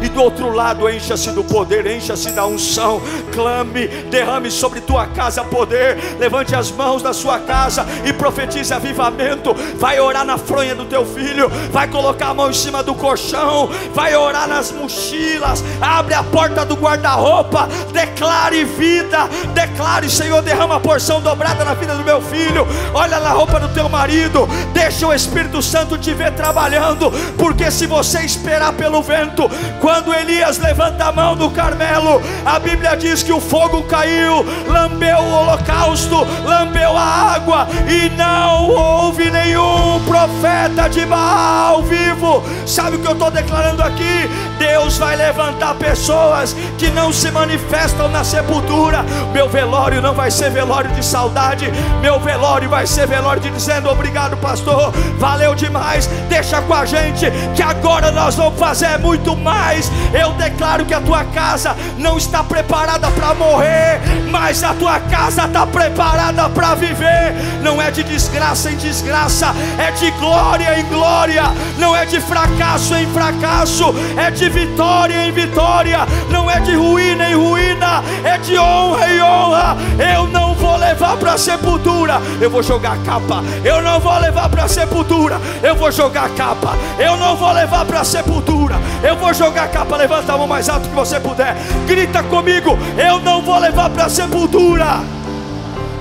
[0.02, 3.02] E do outro lado, encha-se do poder, encha-se da unção.
[3.34, 5.97] Clame, derrame sobre tua casa poder.
[6.19, 9.54] Levante as mãos da sua casa e profetize avivamento.
[9.78, 13.69] Vai orar na fronha do teu filho, vai colocar a mão em cima do colchão,
[13.93, 15.63] vai orar nas mochilas.
[15.82, 21.95] Abre a porta do guarda-roupa, declare vida, declare, Senhor, derrama a porção dobrada na vida
[21.95, 22.67] do meu filho.
[22.93, 27.86] Olha na roupa do teu marido, deixa o Espírito Santo te ver trabalhando, porque se
[27.86, 29.27] você esperar pelo vento,
[29.80, 35.18] quando Elias levanta a mão do Carmelo, a Bíblia diz que o fogo caiu, lambeu
[35.18, 42.44] o holocausto, lambeu a água, e não houve nenhum profeta de Baal vivo.
[42.66, 44.30] Sabe o que eu estou declarando aqui?
[44.58, 49.04] Deus vai levantar pessoas que não se manifestam na sepultura.
[49.34, 53.90] Meu velório não vai ser velório de saudade, meu velório vai ser velório de dizendo
[53.90, 56.08] obrigado, pastor, valeu demais.
[56.30, 59.92] Deixa com a gente que agora nós vamos fazer muito mais.
[60.14, 64.00] Eu declaro que a tua casa não está preparada para morrer,
[64.30, 67.34] mas a tua casa está preparada para viver.
[67.62, 71.44] Não é de desgraça em desgraça, é de glória em glória,
[71.78, 76.00] não é de fracasso em fracasso, é de vitória em vitória,
[76.30, 79.78] não é de ruína em ruína, é de honra em honra.
[80.14, 83.44] Eu não vou levar para a sepultura, eu vou jogar capa.
[83.64, 86.76] Eu não vou levar para a sepultura, eu vou jogar capa.
[86.98, 88.76] Eu não vou levar para a sepultura,
[89.08, 89.96] eu vou jogar a capa.
[89.96, 91.56] Levanta a mão mais alto que você puder,
[91.88, 92.72] grita comigo.
[92.98, 95.00] Eu não vou levar para a sepultura,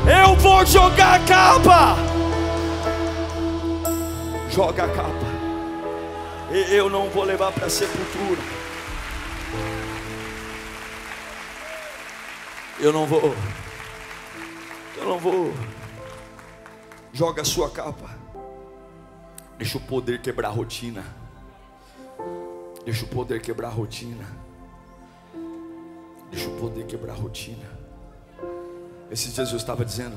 [0.06, 1.96] eu vou jogar a capa.
[4.50, 5.26] Joga a capa.
[6.70, 8.40] Eu não vou levar para a sepultura.
[12.78, 13.34] Eu não vou.
[14.96, 15.52] Eu não vou.
[17.12, 18.10] Joga a sua capa.
[19.58, 21.25] Deixa o poder quebrar a rotina.
[22.86, 24.24] Deixa o poder quebrar a rotina.
[26.30, 27.68] Deixa o poder quebrar a rotina.
[29.10, 30.16] Esses dias eu estava dizendo: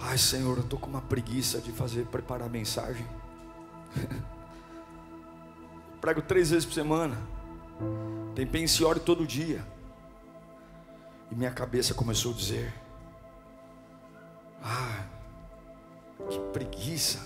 [0.00, 3.06] Ai Senhor, eu estou com uma preguiça de fazer, preparar a mensagem.
[6.00, 7.18] Prego três vezes por semana.
[8.34, 9.62] Tem pensiore todo dia.
[11.30, 12.72] E minha cabeça começou a dizer:
[14.62, 15.04] Ah,
[16.30, 17.20] que preguiça.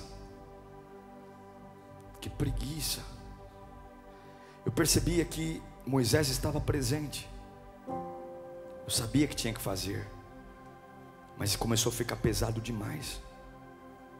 [2.21, 3.12] Que preguiça.
[4.65, 7.29] Eu percebia que Moisés estava presente.
[8.85, 10.07] Eu sabia que tinha que fazer.
[11.37, 13.21] Mas começou a ficar pesado demais.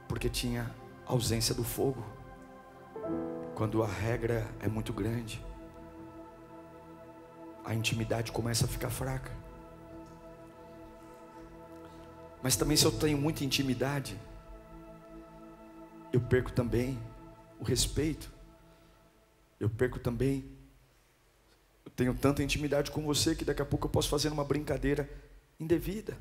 [0.09, 0.75] Porque tinha
[1.07, 2.05] ausência do fogo.
[3.55, 5.45] Quando a regra é muito grande,
[7.65, 9.31] a intimidade começa a ficar fraca.
[12.43, 14.19] Mas também, se eu tenho muita intimidade,
[16.13, 16.99] eu perco também
[17.61, 18.32] o respeito.
[19.63, 20.45] Eu perco também.
[21.85, 25.09] Eu tenho tanta intimidade com você que daqui a pouco eu posso fazer uma brincadeira
[25.59, 26.19] indevida.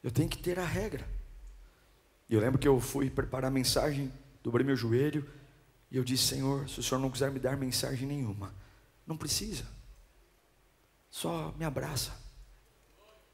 [0.00, 1.04] Eu tenho que ter a regra.
[2.30, 5.28] E eu lembro que eu fui preparar a mensagem, dobrei meu joelho
[5.90, 8.54] e eu disse: Senhor, se o Senhor não quiser me dar mensagem nenhuma,
[9.04, 9.64] não precisa.
[11.10, 12.12] Só me abraça.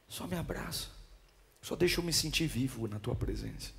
[0.08, 0.88] Só me abraça.
[1.60, 3.70] Só deixa eu me sentir vivo na tua presença.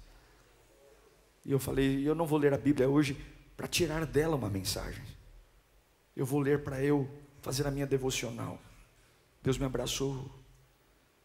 [1.43, 5.03] E eu falei: Eu não vou ler a Bíblia hoje para tirar dela uma mensagem.
[6.15, 7.07] Eu vou ler para eu
[7.43, 8.59] fazer a minha devocional.
[9.43, 10.31] Deus me abraçou.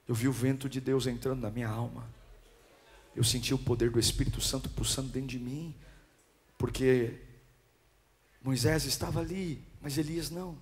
[0.06, 2.06] Eu vi o vento de Deus entrando na minha alma.
[3.14, 5.74] Eu senti o poder do Espírito Santo pulsando dentro de mim.
[6.58, 7.18] Porque
[8.42, 10.58] Moisés estava ali, mas Elias não.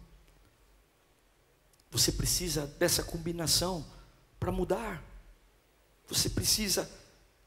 [1.91, 3.85] Você precisa dessa combinação
[4.39, 5.03] para mudar.
[6.07, 6.89] Você precisa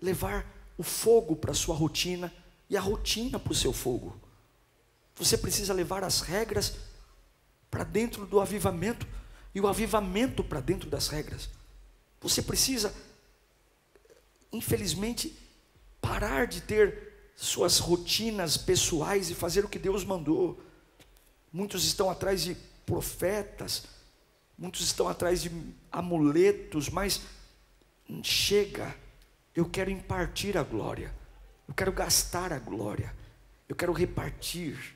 [0.02, 0.46] levar
[0.78, 2.30] o fogo para a sua rotina
[2.70, 4.20] e a rotina para o seu fogo.
[5.16, 6.76] Você precisa levar as regras
[7.70, 9.08] para dentro do avivamento
[9.54, 11.50] e o avivamento para dentro das regras.
[12.22, 12.94] Você precisa,
[14.52, 15.36] infelizmente,
[16.02, 20.62] parar de ter suas rotinas pessoais e fazer o que Deus mandou.
[21.52, 23.84] Muitos estão atrás de profetas,
[24.58, 25.52] muitos estão atrás de
[25.92, 27.22] amuletos, mas
[28.24, 28.96] chega,
[29.56, 31.14] eu quero impartir a glória,
[31.68, 33.14] eu quero gastar a glória,
[33.68, 34.96] eu quero repartir,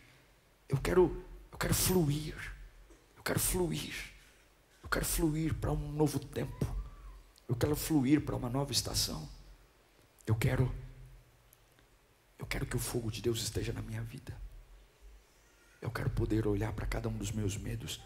[0.70, 2.36] eu quero, eu quero fluir,
[3.18, 3.96] eu quero fluir,
[4.84, 6.66] eu quero fluir para um novo tempo,
[7.48, 9.28] eu quero fluir para uma nova estação,
[10.26, 10.74] eu quero
[12.42, 14.36] eu quero que o fogo de Deus esteja na minha vida.
[15.80, 18.02] Eu quero poder olhar para cada um dos meus medos,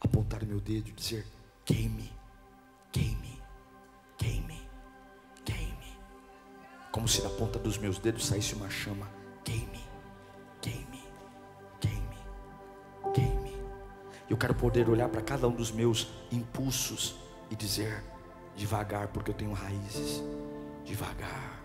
[0.00, 1.26] apontar meu dedo e dizer:
[1.62, 2.10] queime,
[2.90, 3.38] queime,
[4.18, 4.65] queime, queime.
[6.96, 9.06] Como se da ponta dos meus dedos saísse uma chama:
[9.44, 9.84] queime,
[10.62, 11.04] queime,
[11.78, 12.16] queime,
[13.12, 13.52] queime.
[14.30, 17.16] Eu quero poder olhar para cada um dos meus impulsos
[17.50, 18.02] e dizer:
[18.56, 20.24] devagar, porque eu tenho raízes,
[20.86, 21.56] devagar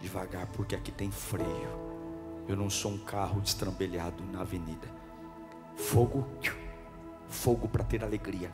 [0.00, 1.68] devagar, porque aqui tem freio.
[2.48, 4.88] Eu não sou um carro destrambelhado na avenida.
[5.76, 6.26] Fogo,
[7.28, 8.50] fogo para ter alegria,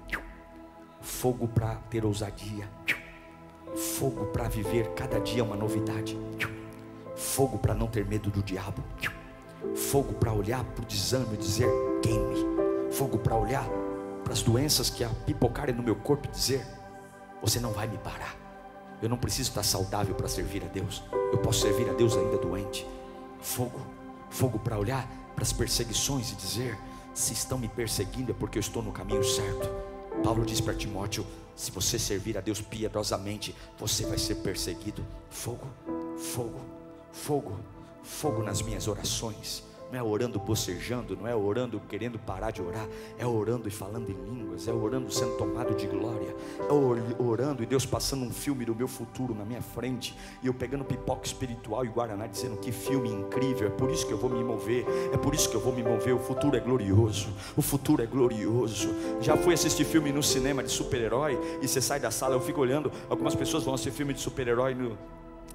[1.00, 2.68] fogo para ter ousadia,
[3.76, 6.18] fogo para viver cada dia uma novidade,
[7.14, 8.82] fogo para não ter medo do diabo,
[9.74, 11.68] fogo para olhar para o desânimo e dizer:
[12.02, 13.68] queime, fogo para olhar
[14.24, 16.66] para as doenças que pipocarem no meu corpo e dizer:
[17.42, 18.34] você não vai me parar.
[19.02, 21.02] Eu não preciso estar saudável para servir a Deus.
[21.30, 22.86] Eu posso servir a Deus ainda doente.
[23.40, 23.78] Fogo,
[24.30, 26.78] fogo para olhar para as perseguições e dizer:
[27.12, 29.68] se estão me perseguindo é porque eu estou no caminho certo.
[30.24, 31.26] Paulo diz para Timóteo:
[31.56, 35.04] se você servir a Deus piedosamente, você vai ser perseguido.
[35.30, 35.66] Fogo,
[36.18, 36.60] fogo,
[37.12, 37.58] fogo,
[38.04, 42.88] fogo nas minhas orações não é orando bocejando, não é orando querendo parar de orar,
[43.18, 47.66] é orando e falando em línguas, é orando sendo tomado de glória, é orando e
[47.66, 51.84] Deus passando um filme do meu futuro na minha frente, e eu pegando pipoca espiritual
[51.84, 55.16] e guaraná, dizendo que filme incrível, é por isso que eu vou me mover, é
[55.16, 56.14] por isso que eu vou me mover.
[56.14, 58.88] O futuro é glorioso, o futuro é glorioso.
[59.20, 62.60] Já fui assistir filme no cinema de super-herói, e você sai da sala, eu fico
[62.60, 64.96] olhando, algumas pessoas vão assistir filme de super-herói no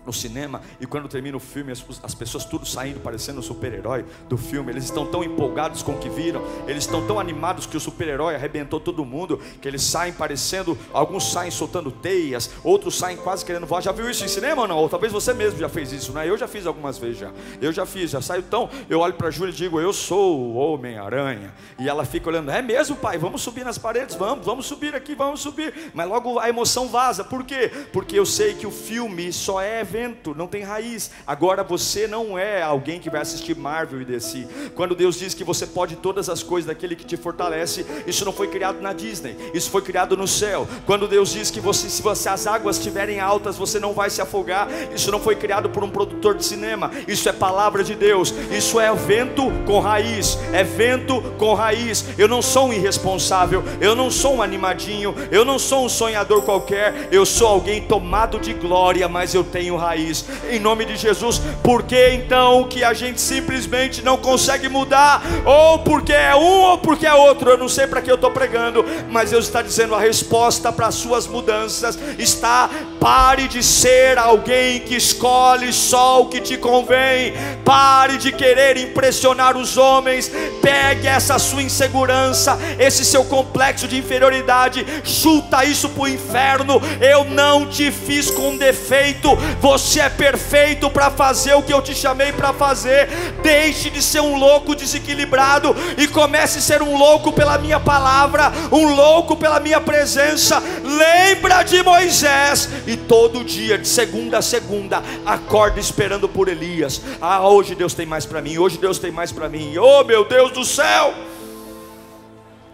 [0.05, 4.05] no cinema e quando termina o filme as, as pessoas tudo saindo parecendo o super-herói
[4.27, 4.71] do filme.
[4.71, 8.35] Eles estão tão empolgados com o que viram eles estão tão animados que o super-herói
[8.35, 13.65] arrebentou todo mundo que eles saem parecendo alguns saem soltando teias outros saem quase querendo
[13.65, 13.81] voar.
[13.81, 14.77] Já viu isso em cinema ou não?
[14.77, 16.27] Ou talvez você mesmo já fez isso né?
[16.27, 17.31] Eu já fiz algumas vezes já.
[17.61, 20.55] Eu já fiz já saio tão eu olho para Júlia e digo eu sou o
[20.55, 21.53] Homem-Aranha.
[21.79, 23.17] E ela fica olhando é mesmo pai?
[23.17, 24.15] Vamos subir nas paredes?
[24.15, 25.91] Vamos vamos subir aqui vamos subir.
[25.93, 27.23] Mas logo a emoção vaza.
[27.23, 27.71] Por quê?
[27.93, 31.11] Porque eu sei que o filme só é vento, não tem raiz.
[31.27, 34.47] Agora você não é alguém que vai assistir Marvel e DC.
[34.73, 38.31] Quando Deus diz que você pode todas as coisas daquele que te fortalece, isso não
[38.31, 40.65] foi criado na Disney, isso foi criado no céu.
[40.85, 44.21] Quando Deus diz que você, se você, as águas estiverem altas, você não vai se
[44.21, 48.33] afogar, isso não foi criado por um produtor de cinema, isso é palavra de Deus,
[48.49, 52.05] isso é vento com raiz, é vento com raiz.
[52.17, 56.43] Eu não sou um irresponsável, eu não sou um animadinho, eu não sou um sonhador
[56.43, 61.41] qualquer, eu sou alguém tomado de glória, mas eu tenho raiz, em nome de Jesus.
[61.63, 65.21] Por que então que a gente simplesmente não consegue mudar?
[65.43, 67.49] Ou porque é um ou porque é outro?
[67.49, 70.87] Eu não sei para que eu estou pregando, mas Deus está dizendo a resposta para
[70.87, 77.33] as suas mudanças está: pare de ser alguém que escolhe só o que te convém,
[77.65, 84.85] pare de querer impressionar os homens, pegue essa sua insegurança, esse seu complexo de inferioridade,
[85.03, 86.81] chuta isso para o inferno.
[86.99, 91.95] Eu não te fiz com defeito, você é perfeito para fazer o que eu te
[91.95, 93.07] chamei para fazer.
[93.41, 98.51] Deixe de ser um louco desequilibrado e comece a ser um louco pela minha palavra,
[98.71, 100.61] um louco pela minha presença.
[100.83, 107.01] Lembra de Moisés e todo dia, de segunda a segunda, acorda esperando por Elias.
[107.21, 108.57] Ah, hoje Deus tem mais para mim.
[108.57, 109.77] Hoje Deus tem mais para mim.
[109.77, 111.13] Oh, meu Deus do céu!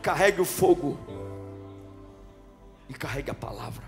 [0.02, 0.98] Carregue o fogo
[2.90, 3.84] e carregue a palavra.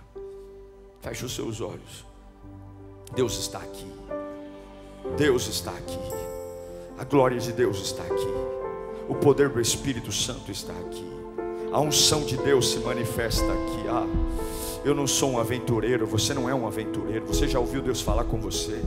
[1.02, 2.09] Feche os seus olhos.
[3.16, 3.88] Deus está aqui.
[5.18, 6.00] Deus está aqui.
[6.98, 8.28] A glória de Deus está aqui.
[9.08, 11.08] O poder do Espírito Santo está aqui.
[11.72, 13.88] A unção de Deus se manifesta aqui.
[13.90, 14.06] Ah,
[14.84, 17.26] eu não sou um aventureiro, você não é um aventureiro.
[17.26, 18.82] Você já ouviu Deus falar com você?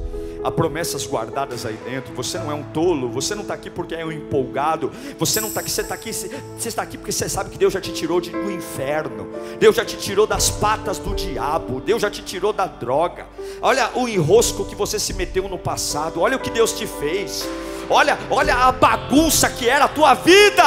[0.45, 2.13] Há promessas guardadas aí dentro.
[2.15, 4.91] Você não é um tolo, você não está aqui porque é um empolgado.
[5.19, 7.73] Você não está aqui, você está aqui, você está aqui porque você sabe que Deus
[7.73, 9.29] já te tirou do inferno.
[9.61, 11.81] Deus já te tirou das patas do diabo.
[11.81, 13.27] Deus já te tirou da droga.
[13.61, 16.21] Olha o enrosco que você se meteu no passado.
[16.21, 17.49] Olha o que Deus te fez.
[17.89, 20.65] Olha, olha a bagunça que era a tua vida.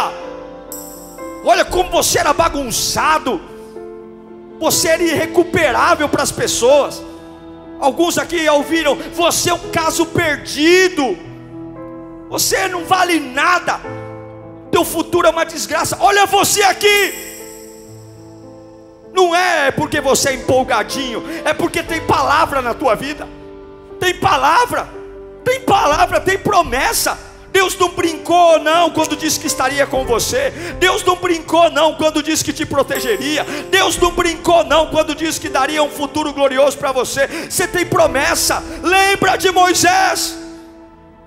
[1.44, 3.42] Olha como você era bagunçado.
[4.58, 7.04] Você era irrecuperável para as pessoas.
[7.80, 11.18] Alguns aqui ouviram: você é um caso perdido.
[12.30, 13.80] Você não vale nada.
[14.72, 15.98] Teu futuro é uma desgraça.
[16.00, 17.14] Olha você aqui.
[19.14, 23.26] Não é porque você é empolgadinho, é porque tem palavra na tua vida.
[23.98, 24.90] Tem palavra,
[25.44, 27.18] tem palavra, tem promessa.
[27.56, 30.50] Deus não brincou não quando disse que estaria com você.
[30.78, 33.46] Deus não brincou não quando disse que te protegeria.
[33.72, 37.26] Deus não brincou não quando disse que daria um futuro glorioso para você.
[37.50, 38.62] Você tem promessa.
[38.84, 40.38] Lembra de Moisés.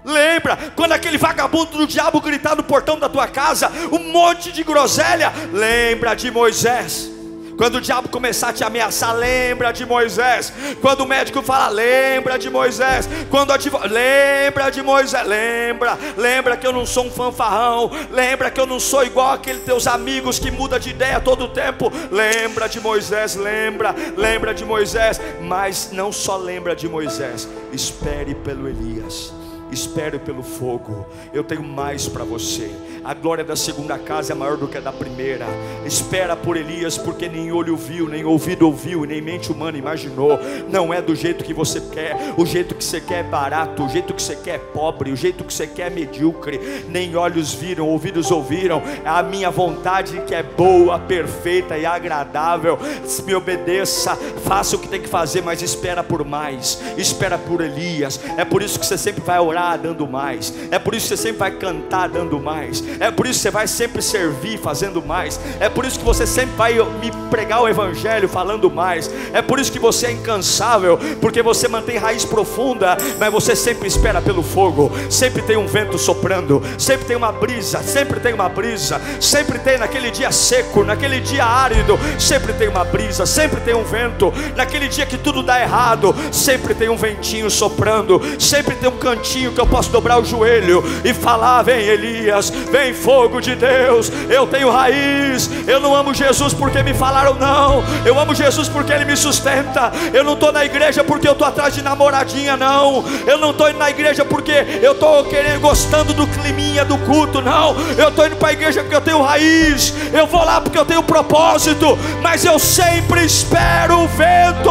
[0.04, 4.62] Lembra quando aquele vagabundo do diabo gritar no portão da tua casa, um monte de
[4.62, 5.32] groselha?
[5.50, 7.17] Lembra de Moisés.
[7.58, 10.52] Quando o diabo começar a te ameaçar, lembra de Moisés.
[10.80, 13.08] Quando o médico fala, lembra de Moisés.
[13.28, 15.26] Quando o advogado, lembra de Moisés.
[15.26, 17.90] Lembra, lembra que eu não sou um fanfarrão.
[18.12, 21.90] Lembra que eu não sou igual aqueles teus amigos que muda de ideia todo tempo.
[22.12, 25.20] Lembra de Moisés, lembra, lembra de Moisés.
[25.40, 29.32] Mas não só lembra de Moisés, espere pelo Elias
[29.70, 31.06] espere pelo fogo.
[31.32, 32.70] Eu tenho mais para você.
[33.04, 35.46] A glória da segunda casa é maior do que a da primeira.
[35.84, 40.38] Espera por Elias, porque nem olho viu, nem ouvido ouviu, nem mente humana imaginou.
[40.68, 42.34] Não é do jeito que você quer.
[42.36, 45.16] O jeito que você quer é barato, o jeito que você quer é pobre, o
[45.16, 46.84] jeito que você quer é medíocre.
[46.88, 48.82] Nem olhos viram, ouvidos ouviram.
[49.04, 52.78] É a minha vontade que é boa, perfeita e agradável.
[53.24, 56.80] Me obedeça, faça o que tem que fazer, mas espera por mais.
[56.96, 58.20] Espera por Elias.
[58.36, 60.52] É por isso que você sempre vai orar dando mais.
[60.70, 62.82] É por isso que você sempre vai cantar dando mais.
[63.00, 65.38] É por isso que você vai sempre servir fazendo mais.
[65.60, 69.10] É por isso que você sempre vai me pregar o evangelho falando mais.
[69.32, 73.88] É por isso que você é incansável, porque você mantém raiz profunda, mas você sempre
[73.88, 74.90] espera pelo fogo.
[75.10, 79.78] Sempre tem um vento soprando, sempre tem uma brisa, sempre tem uma brisa, sempre tem
[79.78, 84.32] naquele dia seco, naquele dia árido, sempre tem uma brisa, sempre tem um vento.
[84.56, 89.52] Naquele dia que tudo dá errado, sempre tem um ventinho soprando, sempre tem um cantinho
[89.52, 94.10] que eu posso dobrar o joelho e falar: Vem Elias, vem fogo de Deus.
[94.28, 95.50] Eu tenho raiz.
[95.66, 97.84] Eu não amo Jesus porque me falaram, não.
[98.04, 99.92] Eu amo Jesus porque Ele me sustenta.
[100.12, 103.04] Eu não estou na igreja porque eu estou atrás de namoradinha, não.
[103.26, 107.42] Eu não estou indo na igreja porque eu estou querendo, gostando do climinha do culto,
[107.42, 107.76] não.
[107.96, 109.92] Eu estou indo para a igreja porque eu tenho raiz.
[110.12, 111.98] Eu vou lá porque eu tenho propósito.
[112.22, 114.70] Mas eu sempre espero o vento.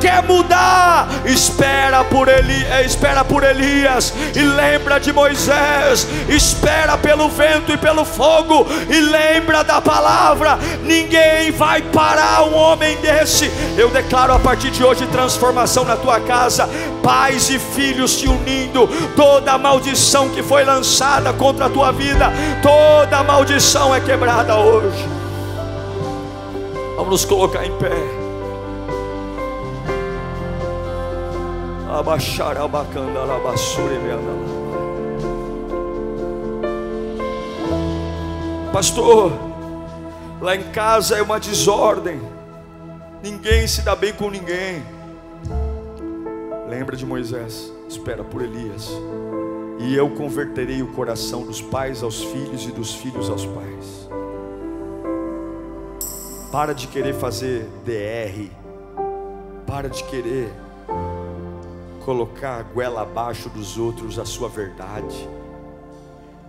[0.00, 1.08] Quer mudar?
[1.24, 8.04] Espera por Eli, espera por Elias e lembra de Moisés, espera pelo vento e pelo
[8.04, 13.50] fogo, e lembra da palavra: ninguém vai parar um homem desse.
[13.76, 16.68] Eu declaro a partir de hoje transformação na tua casa,
[17.02, 22.32] pais e filhos se unindo, toda maldição que foi lançada contra a tua vida,
[22.62, 25.08] toda maldição é quebrada hoje.
[26.96, 27.90] Vamos nos colocar em pé.
[31.90, 33.98] Abaixar a bacana, alabassura e
[38.74, 39.30] Pastor,
[40.40, 42.20] lá em casa é uma desordem.
[43.22, 44.82] Ninguém se dá bem com ninguém.
[46.68, 48.90] Lembra de Moisés, espera por Elias.
[49.78, 54.08] E eu converterei o coração dos pais aos filhos e dos filhos aos pais.
[56.50, 58.50] Para de querer fazer DR.
[59.68, 60.52] Para de querer
[62.04, 65.28] colocar a goela abaixo dos outros a sua verdade.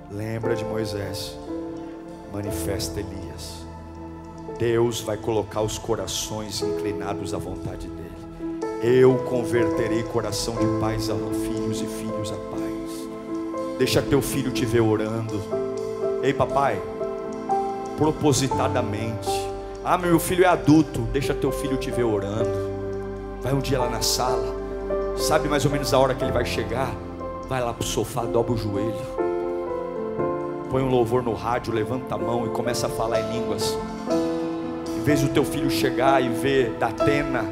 [0.10, 1.38] Lembra de Moisés,
[2.36, 3.66] manifesta Elias.
[4.60, 8.94] Deus vai colocar os corações inclinados à vontade dEle.
[9.00, 13.78] Eu converterei coração de pais a filhos e filhos a pais.
[13.78, 15.42] Deixa teu filho te ver orando.
[16.22, 16.82] Ei, papai,
[17.98, 19.30] propositadamente.
[19.84, 21.02] Ah, meu filho é adulto.
[21.14, 22.76] Deixa teu filho te ver orando.
[23.42, 24.66] Vai um dia lá na sala
[25.18, 26.94] sabe mais ou menos a hora que ele vai chegar,
[27.48, 29.25] vai lá para o sofá, dobra o joelho,
[30.76, 33.78] põe um louvor no rádio, levanta a mão e começa a falar em línguas.
[34.94, 37.46] Em vez do teu filho chegar e ver Datena,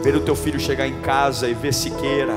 [0.00, 2.36] ver o teu filho chegar em casa e ver Siqueira,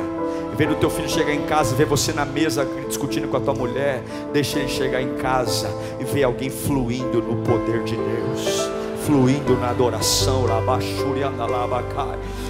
[0.56, 3.54] vez do teu filho chegar em casa ver você na mesa discutindo com a tua
[3.54, 4.02] mulher,
[4.34, 5.70] deixa ele chegar em casa
[6.00, 8.71] e ver alguém fluindo no poder de Deus,
[9.06, 10.46] fluindo na adoração.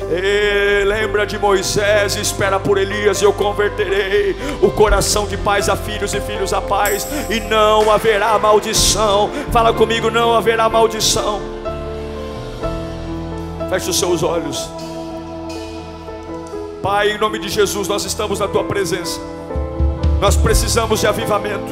[0.09, 5.75] E lembra de Moisés, espera por Elias, e eu converterei o coração de pais a
[5.75, 9.29] filhos e filhos a pais, e não haverá maldição.
[9.51, 11.39] Fala comigo, não haverá maldição.
[13.69, 14.69] Feche os seus olhos.
[16.81, 19.19] Pai, em nome de Jesus, nós estamos na tua presença.
[20.19, 21.71] Nós precisamos de avivamento.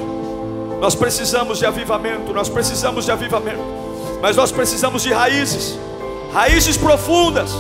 [0.80, 2.32] Nós precisamos de avivamento.
[2.32, 3.89] Nós precisamos de avivamento.
[4.22, 5.78] Mas nós precisamos de raízes,
[6.34, 7.52] raízes profundas,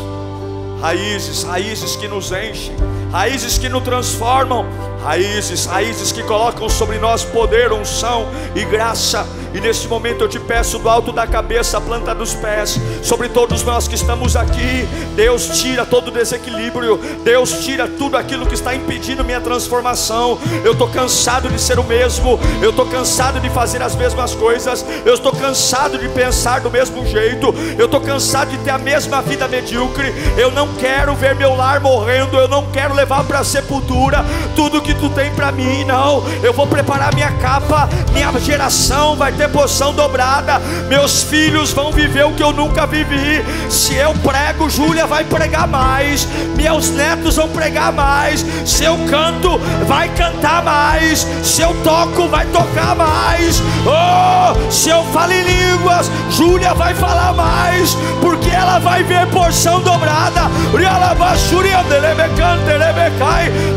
[0.81, 2.75] raízes, raízes que nos enchem,
[3.11, 4.65] raízes que nos transformam,
[5.03, 9.25] raízes, raízes que colocam sobre nós poder, unção e graça.
[9.53, 13.63] E neste momento eu te peço do alto da cabeça, planta dos pés, sobre todos
[13.63, 14.87] nós que estamos aqui.
[15.15, 20.37] Deus tira todo o desequilíbrio, Deus tira tudo aquilo que está impedindo minha transformação.
[20.63, 24.85] Eu estou cansado de ser o mesmo, eu estou cansado de fazer as mesmas coisas,
[25.05, 29.21] eu estou cansado de pensar do mesmo jeito, eu estou cansado de ter a mesma
[29.21, 30.13] vida medíocre.
[30.37, 34.25] Eu não quero ver meu lar morrendo, eu não quero levar para a sepultura
[34.55, 36.23] tudo que tu tem para mim, não.
[36.43, 42.25] Eu vou preparar minha capa, minha geração vai ter porção dobrada, meus filhos vão viver
[42.25, 43.43] o que eu nunca vivi.
[43.69, 48.45] Se eu prego, Júlia vai pregar mais, meus netos vão pregar mais.
[48.65, 51.25] Se eu canto, vai cantar mais.
[51.43, 53.61] Se eu toco, vai tocar mais.
[53.85, 59.79] Oh, se eu falo em línguas, Júlia vai falar mais, porque ela vai ver porção
[59.81, 60.49] dobrada.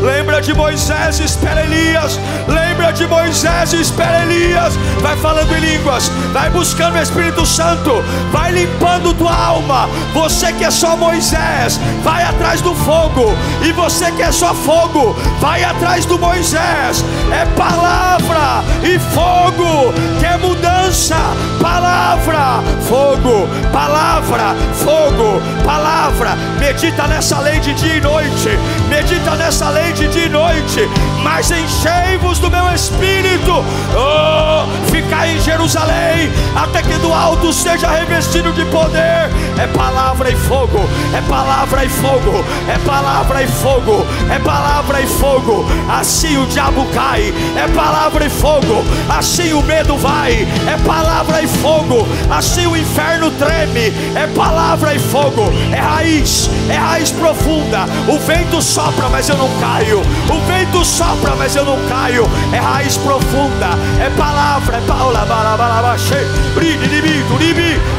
[0.01, 2.19] Lembra de Moisés, espera Elias.
[2.47, 4.75] Lembra de Moisés, espera Elias.
[5.01, 9.87] Vai falando em línguas, vai buscando o Espírito Santo, vai limpando tua alma.
[10.13, 15.15] Você que é só Moisés, vai atrás do fogo, e você que é só fogo,
[15.39, 17.03] vai atrás do Moisés.
[17.31, 21.15] É palavra e fogo, que é mudança.
[21.61, 26.35] Palavra, fogo, palavra, fogo, palavra.
[26.59, 28.49] Medita nessa lei de dia e noite,
[28.89, 30.89] medita nessa lei de dia e noite.
[31.23, 33.63] Mas enchei-vos do meu espírito,
[33.95, 39.31] oh, ficar em Jerusalém, até que do alto seja revestido de poder.
[39.57, 40.79] É palavra e fogo,
[41.15, 45.65] é palavra e fogo, é palavra e fogo, é palavra e fogo.
[45.89, 48.83] Assim o diabo cai, é palavra e fogo.
[49.09, 52.07] Assim o medo vai, é palavra e fogo.
[52.29, 55.51] Assim o inferno treme, é palavra e fogo.
[55.71, 57.85] É raiz, é raiz profunda.
[58.07, 60.01] O vento sopra, mas eu não caio.
[60.01, 62.29] O vento sopra, mas eu não caio.
[62.51, 65.03] É raiz profunda, é palavra, é palavra.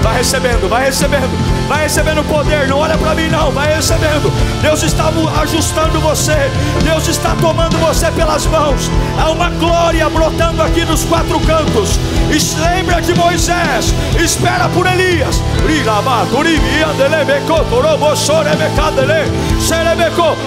[0.03, 2.69] Vai recebendo, vai recebendo, vai recebendo poder.
[2.69, 4.33] Não olha para mim, não, vai recebendo.
[4.63, 5.11] Deus está
[5.41, 6.51] ajustando você,
[6.83, 8.91] Deus está tomando você pelas mãos.
[9.19, 11.99] Há uma glória brotando aqui nos quatro cantos.
[12.31, 15.41] E lembra de Moisés, espera por Elias.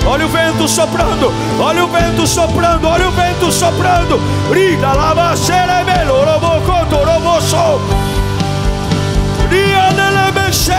[0.06, 4.20] Olha o vento soprando, olha o vento soprando, olha o vento soprando.
[4.50, 6.26] Brida lava cerebelo,
[6.90, 7.82] toroboso.
[9.50, 10.72] Dia dele mexe.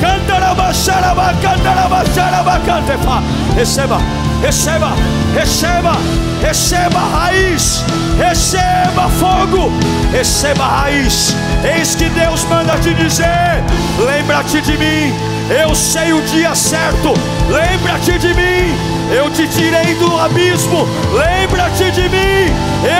[0.00, 3.22] Cantaraba, xaraba, cantaraba, xaraba, cantefa.
[3.56, 3.98] Receba,
[4.44, 4.92] receba,
[5.34, 5.96] receba,
[6.42, 7.82] receba raiz,
[8.18, 9.72] receba fogo,
[10.12, 11.34] receba raiz.
[11.64, 13.64] Eis que Deus manda te dizer:
[14.04, 15.14] lembra-te de mim,
[15.48, 17.14] eu sei o dia certo,
[17.48, 18.94] lembra-te de mim.
[19.12, 22.46] Eu te tirei do abismo, lembra-te de mim,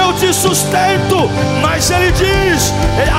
[0.00, 1.30] eu te sustento.
[1.60, 2.72] Mas ele diz: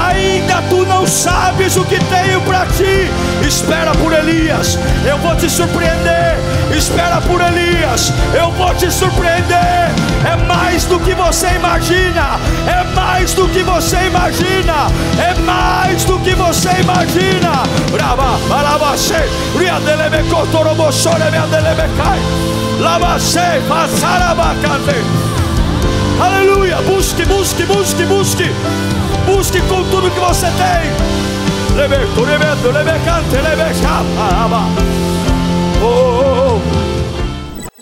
[0.07, 3.09] ainda tu não sabes o que tenho para ti.
[3.47, 6.55] Espera por Elias, eu vou te surpreender.
[6.76, 9.89] Espera por Elias, eu vou te surpreender.
[10.26, 16.19] É mais do que você imagina, é mais do que você imagina, é mais do
[16.19, 17.63] que você imagina.
[17.91, 19.13] Brava, balabase,
[19.57, 22.19] ria delebe cotoroboshore, me adelebe cai.
[22.80, 25.03] Lavacei, passarabacate.
[26.19, 26.82] Aleluia.
[26.82, 28.51] Busque, busque, busque, busque.
[29.26, 31.78] Busque com tudo que você tem.
[31.78, 34.65] Lebeto, lebeto, lebecante, lebecapa.
[35.82, 36.34] Oh, oh, oh.